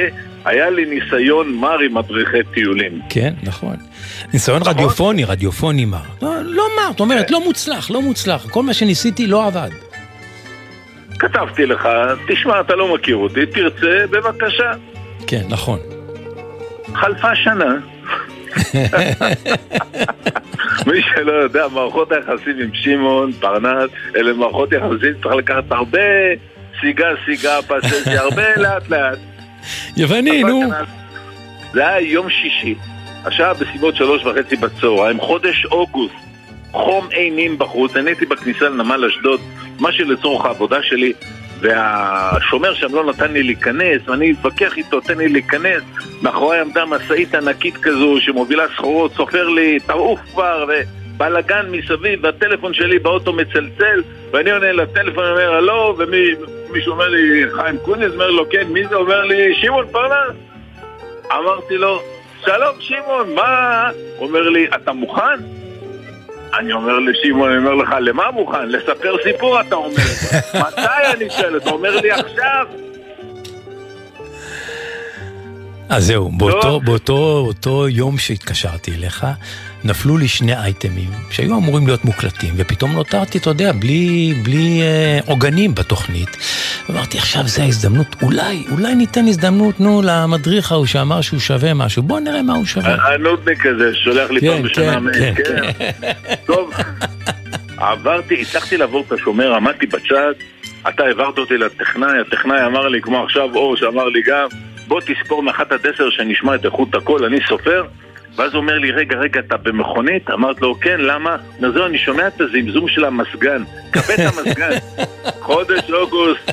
[0.45, 2.99] היה לי ניסיון מר עם מדריכי טיולים.
[3.09, 3.75] כן, נכון.
[4.33, 5.97] ניסיון רדיופוני, רדיופוני מר.
[6.21, 8.49] לא, לא מר, זאת אומרת, לא מוצלח, לא מוצלח.
[8.49, 9.69] כל מה שניסיתי לא עבד.
[11.19, 11.87] כתבתי לך,
[12.27, 14.71] תשמע, אתה לא מכיר אותי, תרצה, בבקשה.
[15.27, 15.79] כן, נכון.
[16.93, 17.75] חלפה שנה.
[20.87, 25.99] מי שלא יודע, מערכות היחסים עם שמעון, פרנס, אלה מערכות יחסים שצריך לקחת הרבה
[26.81, 29.17] סיגה, סיגה, פססי, הרבה לאט לאט.
[29.97, 30.61] יווני, נו.
[31.73, 32.75] זה היה יום שישי,
[33.25, 36.15] השעה בסביבות שלוש וחצי בצהריים, חודש אוגוסט,
[36.71, 39.41] חום אימים בחוץ, אני הייתי בכניסה לנמל אשדוד,
[39.79, 41.13] מה שלצורך העבודה שלי,
[41.59, 45.83] והשומר שם לא נתן לי להיכנס, ואני אתווכח איתו, תן לי להיכנס.
[46.21, 50.65] מאחורי עמדה משאית ענקית כזו שמובילה סחורות, סופר לי, תעוף כבר,
[51.15, 57.77] ובלאגן מסביב, והטלפון שלי באוטו מצלצל, ואני עונה לטלפון, אומר הלו, ומישהו אומר לי, חיים
[57.77, 58.95] קוניס, אומר לו, כן, מי זה?
[58.95, 60.35] אומר לי, שמעון פרנס.
[61.31, 62.01] אמרתי לו,
[62.45, 63.89] שלום שמעון, מה?
[64.19, 65.56] אומר לי, אתה מוכן?
[66.53, 68.69] אני אומר לשמעון, אני אומר לך, למה מוכן?
[68.69, 69.95] לספר סיפור אתה אומר.
[70.67, 71.57] מתי אני שואל?
[71.57, 72.65] אתה אומר לי עכשיו?
[75.89, 79.25] אז זהו, באותו, באותו אותו יום שהתקשרתי אליך,
[79.87, 85.19] נפלו לי שני אייטמים שהיו אמורים להיות מוקלטים, ופתאום נותרתי, אתה יודע, בלי, בלי אה,
[85.25, 86.37] עוגנים בתוכנית.
[86.89, 92.03] אמרתי, עכשיו זו ההזדמנות, אולי, אולי ניתן הזדמנות, נו, למדריך ההוא שאמר שהוא שווה משהו,
[92.03, 92.95] בוא נראה מה הוא שווה.
[92.95, 95.83] הנודניק הזה, שולח לי כן, פעם בשנה כן, מייל, כן,
[96.45, 96.71] טוב,
[97.77, 100.33] עברתי, הצלחתי לעבור את השומר, עמדתי בצד,
[100.89, 104.47] אתה העברת אותי לטכנאי, הטכנאי אמר לי, כמו עכשיו אור שאמר לי גם,
[104.87, 107.83] בוא תספור מאחת עד עשר שנשמע את איכות הקול, אני סופר.
[108.37, 110.29] ואז הוא אומר לי, רגע, רגע, אתה במכונית?
[110.29, 111.35] אמרתי לו, כן, למה?
[111.59, 113.63] אומר, זהו, אני שומע את הזמזום של המזגן.
[113.91, 114.69] כבה את המזגן.
[115.47, 116.51] חודש אוגוסט,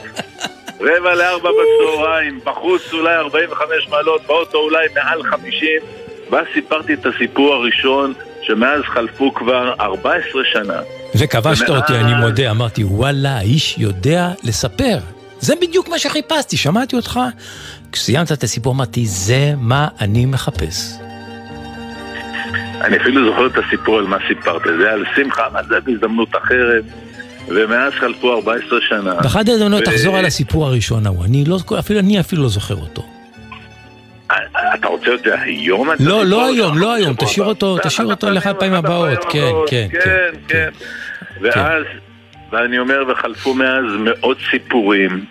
[0.80, 5.68] רבע לארבע בצהריים, בחוץ אולי 45 מעלות, באוטו אולי מעל 50.
[6.30, 8.12] ואז סיפרתי את הסיפור הראשון,
[8.42, 10.80] שמאז חלפו כבר 14 שנה.
[11.14, 14.98] וכבשת ומאז- אותי, אני מודה, אמרתי, וואלה, האיש יודע לספר.
[15.40, 17.20] זה בדיוק מה שחיפשתי, שמעתי אותך.
[17.92, 21.03] כשסיימת את הסיפור אמרתי, זה מה אני מחפש.
[22.80, 26.84] אני אפילו זוכר את הסיפור על מה סיפרת, זה על שמחה, אבל זה בהזדמנות אחרת.
[27.48, 29.14] ומאז חלפו 14 שנה.
[29.14, 32.74] באחד ההזדמנות ו- תחזור על הסיפור הראשון ההוא, אני לא, אפילו, אני אפילו לא זוכר
[32.74, 33.02] אותו.
[34.74, 35.88] אתה רוצה את זה היום?
[36.00, 36.78] לא, לא היום?
[36.78, 37.46] לא היום, תשאיר.
[37.46, 39.70] אותו, תשאיר אותו לאחת הפעמים הבאות, הפעמים כן, הבאות.
[39.70, 40.68] כן, כן, כן.
[41.40, 41.84] ואז,
[42.52, 45.24] ואני אומר, וחלפו מאז מאות סיפורים,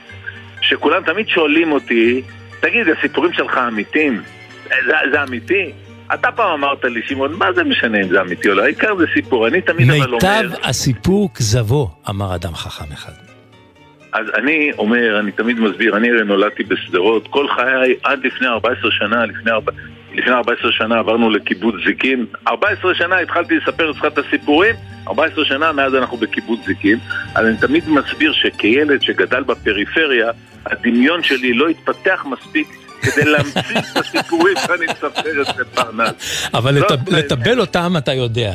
[0.61, 2.21] שכולם תמיד שואלים אותי,
[2.59, 4.21] תגיד, הסיפורים שלך אמיתיים?
[4.69, 5.71] זה, זה אמיתי?
[6.13, 8.63] אתה פעם אמרת לי, שמעון, מה זה משנה אם זה אמיתי או לא?
[8.63, 9.47] העיקר זה סיפור.
[9.47, 10.13] אני תמיד אבל אומר...
[10.13, 13.11] מיטב הסיפור כזבו, אמר אדם חכם אחד.
[14.13, 18.91] אז אני אומר, אני תמיד מסביר, אני הרי נולדתי בשדרות, כל חיי עד לפני 14
[18.91, 19.71] שנה, לפני, ארבע-
[20.13, 24.75] לפני 14 שנה עברנו לקיבוץ זיקים, 14 שנה התחלתי לספר אצלך את הסיפורים,
[25.07, 26.97] 14 שנה מאז אנחנו בקיבוץ זיקים,
[27.35, 30.29] אז אני תמיד מסביר שכילד שגדל בפריפריה,
[30.65, 32.67] הדמיון שלי לא התפתח מספיק
[33.03, 35.09] כדי להמציא את הסיפורים שאני מספר
[35.41, 36.47] אצל פרנס.
[36.53, 38.53] אבל לט- לטבל אותם אתה יודע.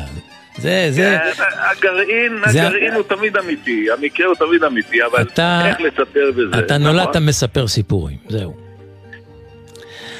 [0.57, 5.61] זה, זה, כן, הגרעין, זה- הגרעין הוא תמיד אמיתי, המקרה הוא תמיד אמיתי, אבל אתה-
[5.67, 6.59] איך לספר בזה?
[6.59, 6.95] אתה נכון?
[6.95, 8.53] נולדת מספר סיפורים, זהו.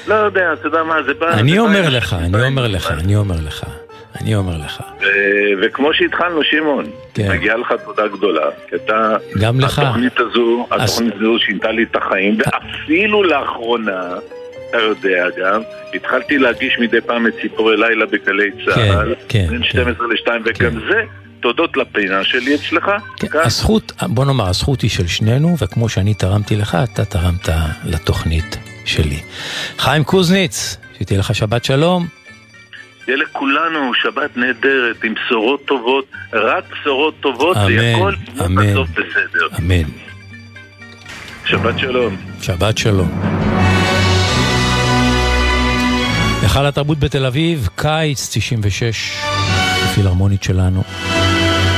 [0.06, 1.30] לא יודע, אתה יודע מה, זה בא...
[1.34, 3.64] אני אומר לך, אני אומר לך, אני אומר לך,
[4.20, 4.80] אני אומר לך.
[5.00, 5.04] ו-
[5.62, 6.84] וכמו שהתחלנו, שמעון,
[7.14, 7.32] כן.
[7.32, 9.16] מגיעה לך תודה גדולה, כי אתה...
[9.40, 9.78] גם לך.
[9.78, 14.14] התוכנית הזו, התוכנית הזו שינתה לי את החיים, ואפילו לאחרונה,
[14.70, 15.62] אתה יודע גם,
[15.94, 21.02] התחלתי להגיש מדי פעם את ציפורי לילה בגלי צה"ל, כן, בין 12 ל-2, וגם זה
[21.40, 22.90] תודות לפינה שלי אצלך.
[23.16, 27.48] כן, הזכות, בוא נאמר, הזכות היא של שנינו, וכמו שאני תרמתי לך, אתה תרמת
[27.84, 29.20] לתוכנית שלי.
[29.78, 32.19] חיים קוזניץ, שתהיה לך שבת שלום.
[33.10, 38.14] יהיה לכולנו שבת נהדרת, עם בשורות טובות, רק בשורות טובות, אמן, והכל
[38.46, 38.72] אמן.
[38.72, 39.48] בסוף בסדר.
[39.58, 39.88] אמן.
[41.44, 42.16] שבת שלום.
[42.42, 43.20] שבת שלום.
[46.42, 49.16] היכל התרבות בתל אביב, קיץ 96,
[49.84, 50.82] הפילהרמונית שלנו,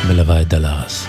[0.09, 1.07] מלווה את דלרס.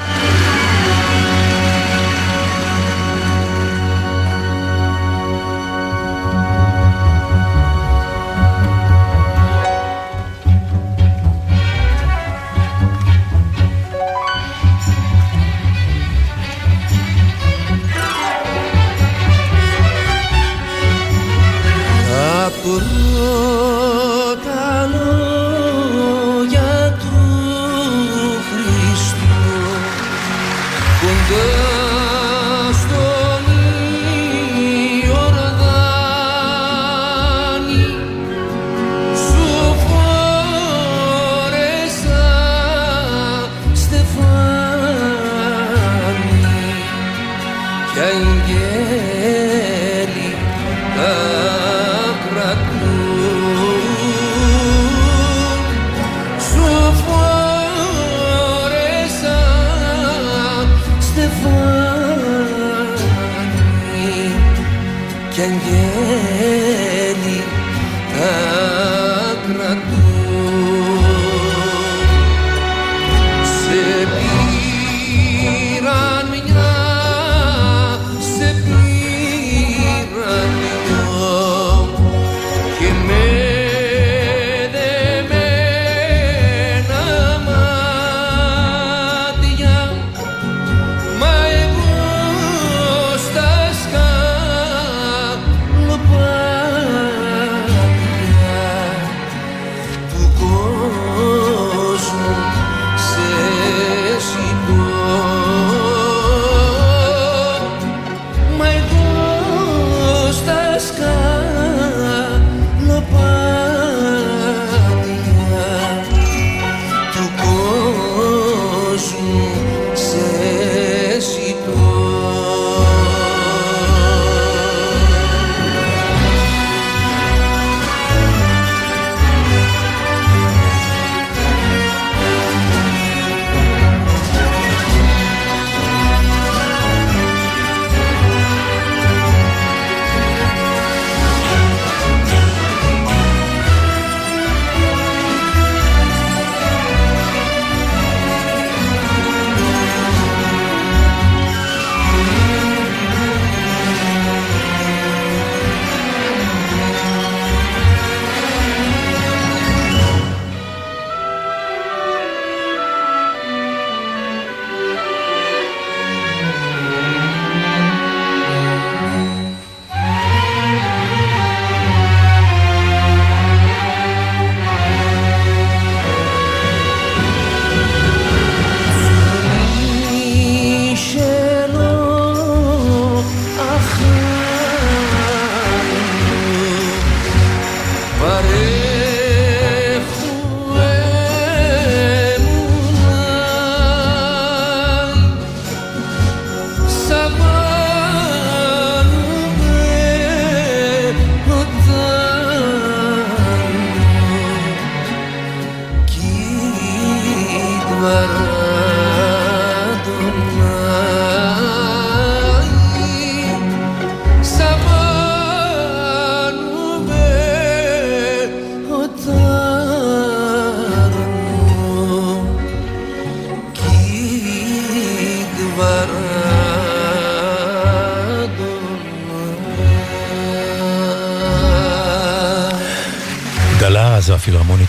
[22.64, 23.03] kurma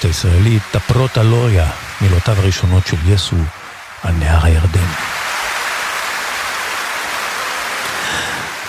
[0.04, 3.36] הישראלית, תפרות אלוריה, מילותיו הראשונות של יסו
[4.02, 4.88] על נהר הירדן.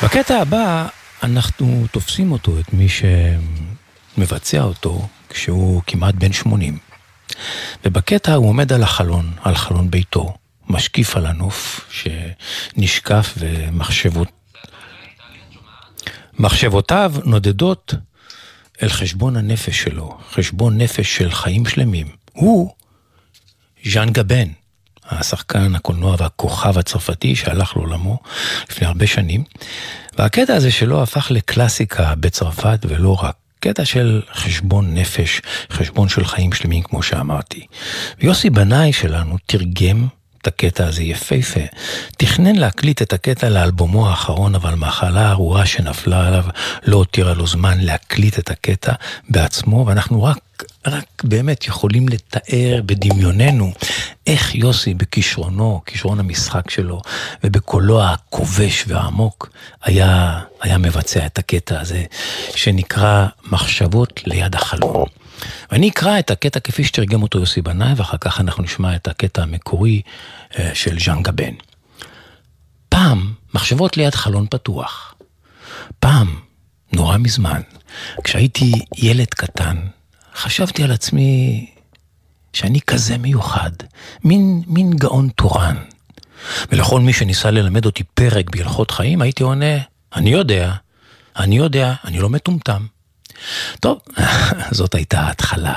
[0.03, 0.87] בקטע הבא
[1.23, 2.87] אנחנו תופסים אותו, את מי
[4.17, 6.77] שמבצע אותו, כשהוא כמעט בן 80.
[7.85, 10.33] ובקטע הוא עומד על החלון, על חלון ביתו,
[10.69, 14.27] משקיף על הנוף שנשקף ומחשבות...
[16.39, 17.93] מחשבותיו נודדות
[18.83, 22.07] אל חשבון הנפש שלו, חשבון נפש של חיים שלמים.
[22.33, 22.73] הוא
[23.85, 24.47] ז'אן גבן,
[25.09, 28.19] השחקן הקולנוע והכוכב הצרפתי שהלך לעולמו
[28.69, 29.43] לפני הרבה שנים.
[30.17, 33.35] והקטע הזה שלו הפך לקלאסיקה בצרפת ולא רק.
[33.59, 37.65] קטע של חשבון נפש, חשבון של חיים שלמים כמו שאמרתי.
[38.19, 40.07] ויוסי בנאי שלנו תרגם
[40.45, 41.59] את הקטע הזה יפהפה.
[42.17, 46.43] תכנן להקליט את הקטע לאלבומו האחרון, אבל מחלה ארורה שנפלה עליו
[46.83, 48.93] לא הותירה לו זמן להקליט את הקטע
[49.29, 53.71] בעצמו, ואנחנו רק, רק באמת יכולים לתאר בדמיוננו
[54.27, 57.01] איך יוסי בכישרונו, כישרון המשחק שלו,
[57.43, 59.49] ובקולו הכובש והעמוק,
[59.83, 62.03] היה, היה מבצע את הקטע הזה,
[62.55, 65.24] שנקרא מחשבות ליד החלום.
[65.71, 69.43] ואני אקרא את הקטע כפי שתרגם אותו יוסי בנאי, ואחר כך אנחנו נשמע את הקטע
[69.43, 70.01] המקורי
[70.59, 71.53] אה, של ז'אן גבן.
[72.89, 75.15] פעם, מחשבות ליד חלון פתוח.
[75.99, 76.39] פעם,
[76.93, 77.61] נורא מזמן,
[78.23, 79.77] כשהייתי ילד קטן,
[80.35, 81.65] חשבתי על עצמי
[82.53, 83.71] שאני כזה מיוחד,
[84.23, 85.75] מין, מין גאון תורן.
[86.71, 89.77] ולכל מי שניסה ללמד אותי פרק בהלכות חיים, הייתי עונה,
[90.15, 90.73] אני יודע,
[91.37, 92.85] אני יודע, אני לא מטומטם.
[93.79, 93.99] טוב,
[94.71, 95.73] זאת הייתה ההתחלה.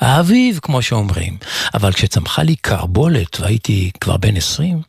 [0.00, 1.36] האביב, כמו שאומרים.
[1.74, 4.82] אבל כשצמחה לי קרבולת והייתי כבר בן 20,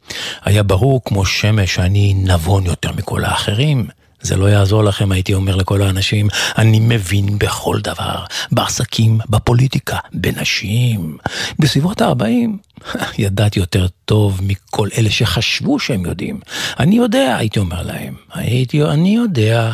[0.44, 3.88] היה ברור כמו שמש שאני נבון יותר מכל האחרים.
[4.22, 11.18] זה לא יעזור לכם, הייתי אומר לכל האנשים, אני מבין בכל דבר, בעסקים, בפוליטיקה, בנשים.
[11.60, 12.86] בסביבות ה-40
[13.18, 16.40] ידעתי יותר טוב מכל אלה שחשבו שהם יודעים.
[16.80, 19.72] אני יודע, הייתי אומר להם, הייתי, אני יודע.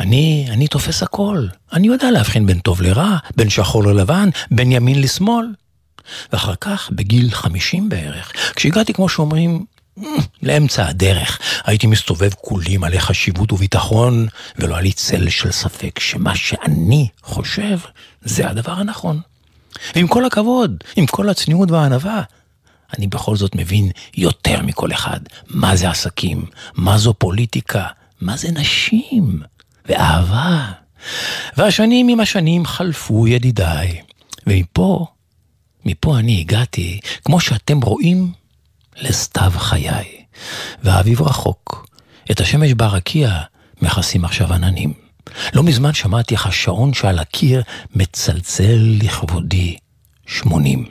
[0.00, 1.46] אני, אני תופס הכל.
[1.72, 5.46] אני יודע להבחין בין טוב לרע, בין שחור ללבן, בין ימין לשמאל.
[6.32, 9.64] ואחר כך, בגיל 50 בערך, כשהגעתי, כמו שאומרים,
[10.42, 14.26] לאמצע הדרך, הייתי מסתובב כולי מלא חשיבות וביטחון,
[14.58, 17.78] ולא היה לי צל של ספק שמה שאני חושב
[18.22, 19.20] זה הדבר הנכון.
[19.94, 22.22] ועם כל הכבוד, עם כל הצניעות והענווה,
[22.98, 26.44] אני בכל זאת מבין יותר מכל אחד מה זה עסקים,
[26.74, 27.86] מה זו פוליטיקה,
[28.20, 29.42] מה זה נשים,
[29.90, 30.72] ואהבה.
[31.56, 34.00] והשנים עם השנים חלפו ידידיי,
[34.46, 35.06] ומפה,
[35.84, 38.32] מפה אני הגעתי, כמו שאתם רואים,
[38.96, 40.24] לסתיו חיי.
[40.82, 41.86] והאביב רחוק,
[42.30, 43.40] את השמש ברקיע
[43.82, 44.92] מכסים עכשיו עננים.
[45.54, 47.62] לא מזמן שמעתי איך השעון שעל הקיר
[47.94, 49.76] מצלצל לכבודי
[50.26, 50.86] שמונים.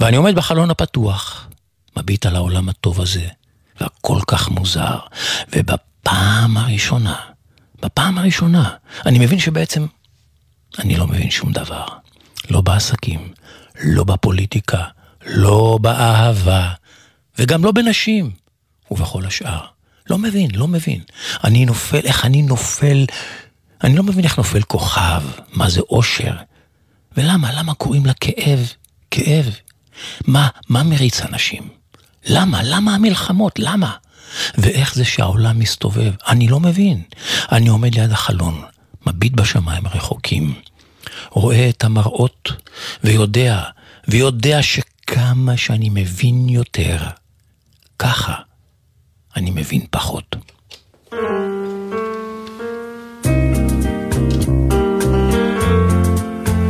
[0.00, 1.48] ואני עומד בחלון הפתוח,
[1.96, 3.28] מביט על העולם הטוב הזה,
[3.80, 4.98] והכל כך מוזר.
[5.56, 7.16] ובפעם הראשונה,
[7.82, 8.70] בפעם הראשונה,
[9.06, 9.86] אני מבין שבעצם
[10.78, 11.86] אני לא מבין שום דבר.
[12.50, 13.32] לא בעסקים,
[13.84, 14.84] לא בפוליטיקה,
[15.26, 16.70] לא באהבה,
[17.38, 18.30] וגם לא בנשים,
[18.90, 19.60] ובכל השאר.
[20.10, 21.00] לא מבין, לא מבין.
[21.44, 23.06] אני נופל, איך אני נופל,
[23.84, 25.22] אני לא מבין איך נופל כוכב,
[25.52, 26.36] מה זה אושר.
[27.16, 28.72] ולמה, למה קוראים לה כאב?
[29.10, 29.54] כאב.
[30.26, 31.68] מה, מה מריץ אנשים?
[32.26, 32.60] למה?
[32.64, 33.58] למה המלחמות?
[33.58, 33.92] למה?
[34.58, 36.12] ואיך זה שהעולם מסתובב?
[36.28, 37.02] אני לא מבין.
[37.52, 38.62] אני עומד ליד החלון,
[39.06, 40.54] מביט בשמיים הרחוקים,
[41.30, 42.52] רואה את המראות,
[43.04, 43.62] ויודע,
[44.08, 46.96] ויודע שכמה שאני מבין יותר,
[47.98, 48.34] ככה
[49.36, 50.36] אני מבין פחות.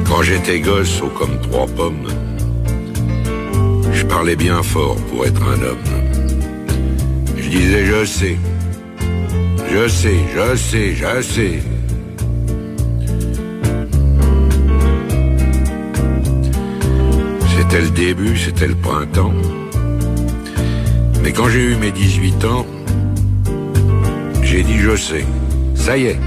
[0.09, 2.09] Quand j'étais gosse, haut comme trois pommes,
[3.93, 6.08] je parlais bien fort pour être un homme.
[7.51, 8.37] Je disais je sais,
[9.73, 11.59] je sais, je sais, je sais.
[17.57, 19.33] C'était le début, c'était le printemps.
[21.23, 22.67] Mais quand j'ai eu mes 18 ans,
[24.43, 25.25] j'ai dit je sais.
[25.75, 26.19] Ça y est,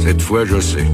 [0.00, 0.84] cette fois je sais.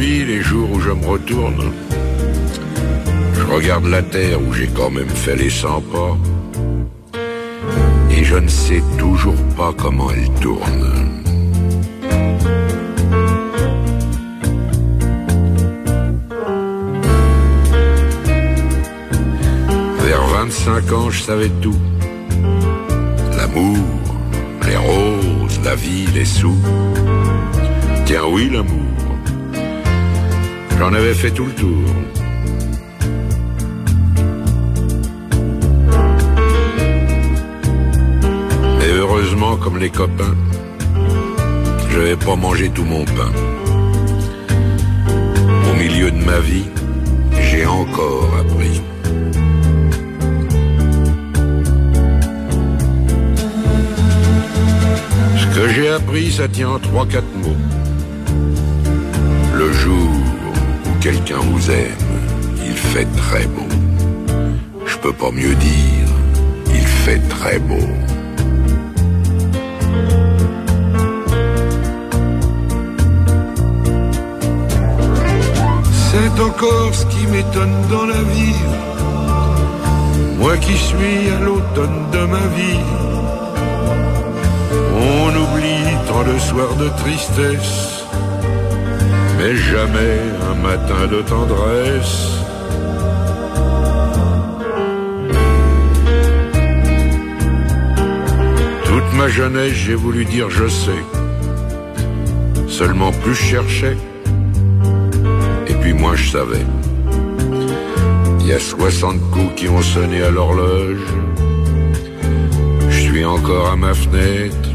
[0.00, 1.72] Aujourd'hui, les jours où je me retourne,
[3.34, 6.16] je regarde la terre où j'ai quand même fait les 100 pas,
[8.10, 10.86] et je ne sais toujours pas comment elle tourne.
[19.98, 21.80] Vers 25 ans, je savais tout.
[23.36, 23.76] L'amour,
[24.66, 26.56] les roses, la vie, les sous.
[28.06, 28.89] Tiens oui, l'amour.
[30.80, 31.84] J'en avais fait tout le tour.
[38.78, 40.34] Mais heureusement, comme les copains,
[41.90, 43.30] je vais pas manger tout mon pain.
[45.70, 46.64] Au milieu de ma vie,
[47.42, 48.80] j'ai encore appris.
[55.36, 57.60] Ce que j'ai appris, ça tient en trois, quatre mots.
[59.58, 60.19] Le jour
[61.00, 62.08] quelqu'un vous aime,
[62.64, 63.68] il fait très beau.
[64.86, 66.08] Je peux pas mieux dire,
[66.74, 67.88] il fait très beau.
[76.10, 78.62] C'est encore ce qui m'étonne dans la vie.
[80.38, 82.84] Moi qui suis à l'automne de ma vie.
[85.22, 88.04] On oublie tant de soirs de tristesse,
[89.40, 90.18] mais jamais
[90.50, 92.18] un matin de tendresse.
[98.84, 101.02] Toute ma jeunesse, j'ai voulu dire je sais.
[102.68, 103.96] Seulement plus je cherchais,
[105.68, 106.66] et puis moins je savais.
[108.40, 111.06] Il y a 60 coups qui ont sonné à l'horloge.
[112.90, 114.68] Je suis encore à ma fenêtre.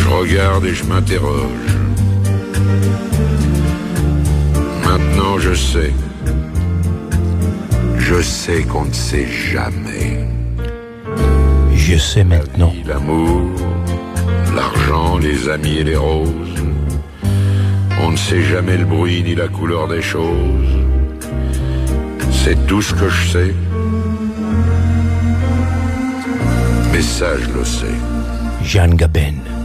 [0.00, 1.85] Je regarde et je m'interroge.
[5.46, 5.92] Je sais.
[7.98, 10.26] Je sais qu'on ne sait jamais.
[11.74, 12.72] Je sais maintenant.
[12.84, 13.42] L'amour,
[14.56, 16.62] l'argent, les amis et les roses.
[18.02, 20.74] On ne sait jamais le bruit ni la couleur des choses.
[22.32, 23.54] C'est tout ce que je sais.
[26.92, 27.98] Mais ça, je le sais.
[28.64, 29.55] Jeanne Gaben.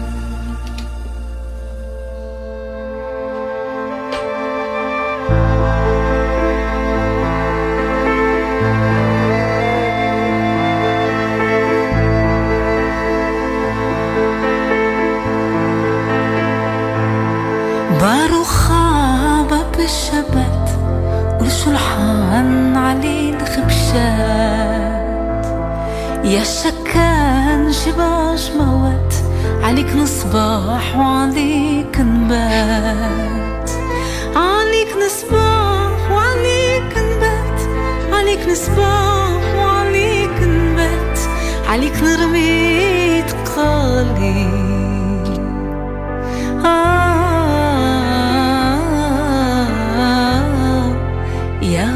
[51.72, 51.88] ya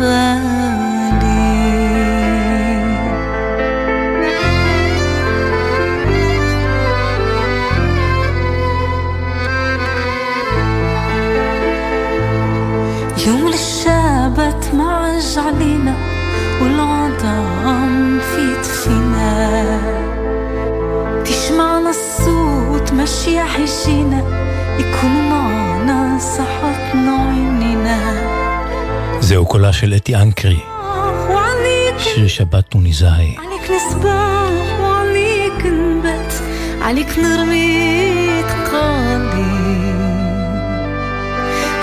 [29.54, 30.58] קולה של אתי אנקרי,
[31.30, 33.36] وعليك שיר שבת וניזהי.
[33.38, 36.32] عليك نصباح وعليك نبات
[36.82, 39.50] عليك نرمي تقالي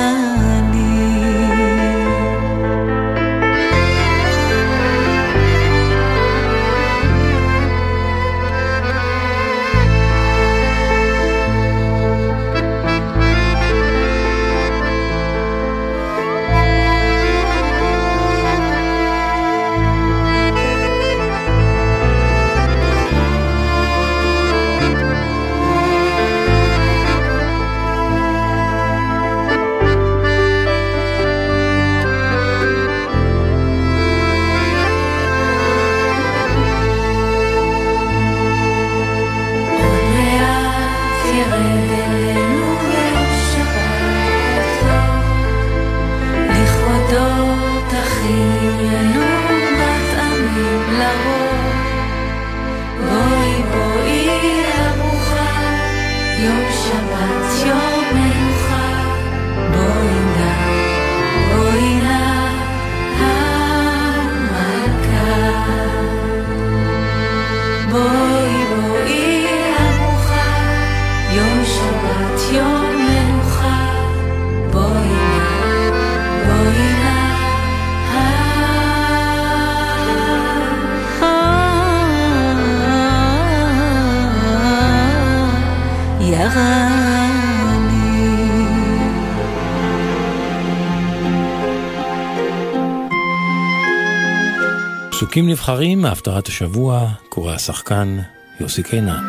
[95.36, 98.20] פסוקים נבחרים מהפטרת השבוע, קורא השחקן
[98.60, 99.24] יוסי קינן.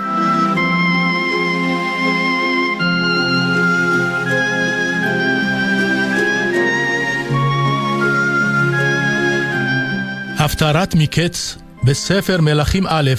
[10.38, 13.10] הפטרת מקץ בספר מלכים א',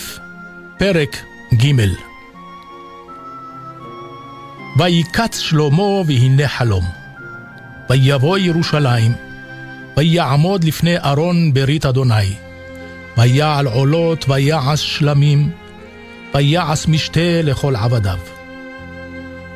[0.79, 1.17] פרק
[1.53, 1.71] ג'
[4.79, 6.85] ויקץ שלמה והנה חלום.
[7.89, 9.11] ויבוא ירושלים,
[9.97, 12.46] ויעמוד לפני ארון ברית אדוני.
[13.17, 15.49] ויעל עולות, ויעש שלמים,
[16.35, 18.19] ויעש משתה לכל עבדיו.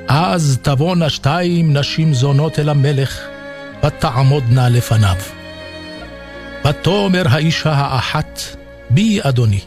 [0.07, 3.19] אז תבואנה שתיים נשים זונות אל המלך,
[3.83, 5.15] ותעמודנה לפניו.
[6.65, 8.41] ותאמר האישה האחת,
[8.89, 9.59] בי אדוני,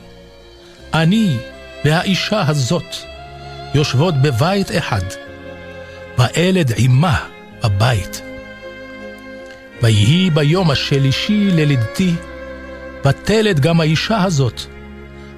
[0.94, 1.36] אני
[1.84, 2.96] והאישה הזאת
[3.74, 5.02] יושבות בבית אחד,
[6.18, 7.18] וילד עמה
[7.64, 8.22] בבית.
[9.82, 12.14] ויהי ביום השלישי ללידתי,
[13.04, 14.60] ותלד גם האישה הזאת,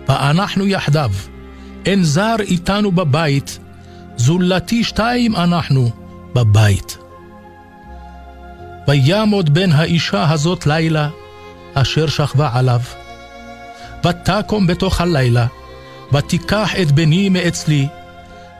[0.08, 1.10] ואנחנו יחדיו,
[1.86, 3.58] אין זר איתנו בבית,
[4.16, 5.90] זולתי שתיים אנחנו
[6.34, 6.98] בבית.
[8.88, 11.08] וימוד בן האישה הזאת לילה,
[11.74, 12.80] אשר שכבה עליו.
[14.06, 15.46] ותקום בתוך הלילה,
[16.12, 17.88] ותיקח את בני מאצלי,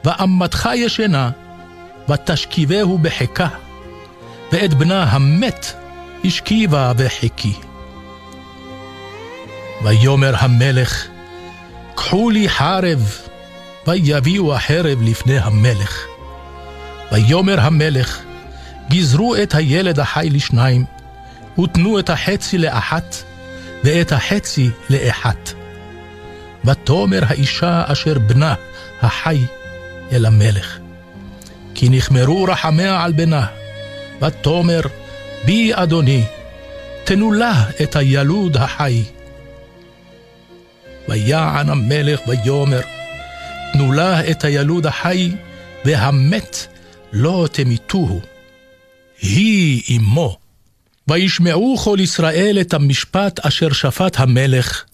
[0.04, 1.30] ואמתך ישנה,
[2.08, 3.48] ותשכיבהו בחיקה,
[4.52, 5.72] ואת בנה המת
[6.24, 7.52] השכיבה בחיקי.
[9.82, 11.06] ויאמר המלך,
[11.94, 13.18] קחו לי חרב,
[13.86, 16.06] ויביאו החרב לפני המלך.
[17.12, 18.20] ויאמר המלך,
[18.90, 20.84] גזרו את הילד החי לשניים,
[21.58, 23.16] ותנו את החצי לאחת,
[23.84, 25.52] ואת החצי לאחת.
[26.64, 28.54] ותאמר האישה אשר בנה
[29.02, 29.38] החי
[30.12, 30.78] אל המלך.
[31.74, 33.46] כי נכמרו רחמיה על בנה,
[34.22, 34.80] ותאמר
[35.44, 36.24] בי אדוני,
[37.04, 39.02] תנו לה את הילוד החי.
[41.08, 42.80] ויען המלך ויאמר,
[43.72, 45.32] תנו לה את הילוד החי,
[45.84, 46.66] והמת
[47.12, 48.20] לא תמיתוהו.
[49.20, 50.38] היא אמו.
[51.08, 54.84] וישמעו כל ישראל את המשפט אשר שפט המלך,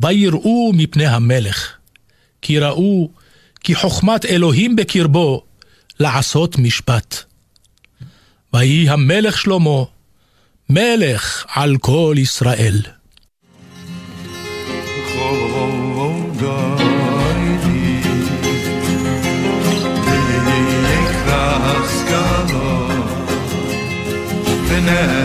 [0.00, 1.76] ויראו מפני המלך.
[2.42, 3.10] כי ראו
[3.60, 5.44] כי חוכמת אלוהים בקרבו
[6.00, 7.16] לעשות משפט.
[8.54, 9.84] ויהי המלך שלמה
[10.70, 12.80] מלך על כל ישראל.
[24.84, 25.23] now.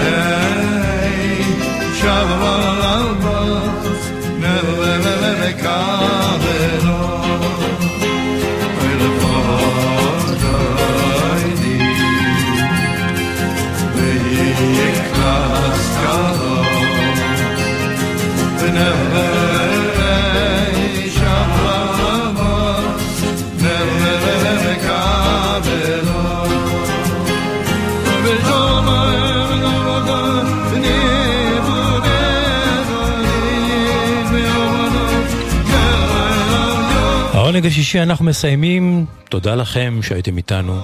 [37.50, 40.82] העונג השישי אנחנו מסיימים, תודה לכם שהייתם איתנו.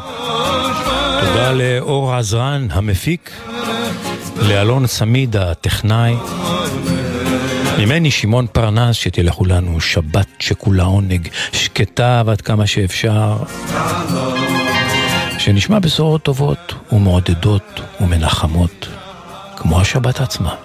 [1.20, 3.32] תודה לאור עזרן המפיק,
[4.41, 6.16] לאלון סמיד הטכנאי.
[7.80, 13.38] ממני שמעון פרנס, שתלכו לנו שבת שכולה עונג, שקטה ועד כמה שאפשר.
[15.38, 18.88] שנשמע בשורות טובות ומעודדות ומנחמות,
[19.57, 20.55] כמו השבת עצמה.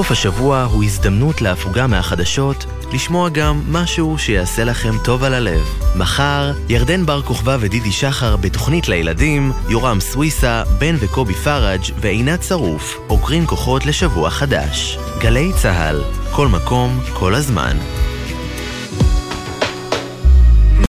[0.00, 5.60] סוף השבוע הוא הזדמנות להפוגה מהחדשות, לשמוע גם משהו שיעשה לכם טוב על הלב.
[5.96, 12.98] מחר, ירדן בר כוכבא ודידי שחר בתוכנית לילדים, יורם סוויסה, בן וקובי פראג' ועינת שרוף,
[13.06, 14.98] עוקרים כוחות לשבוע חדש.
[15.18, 17.76] גלי צה"ל, כל מקום, כל הזמן.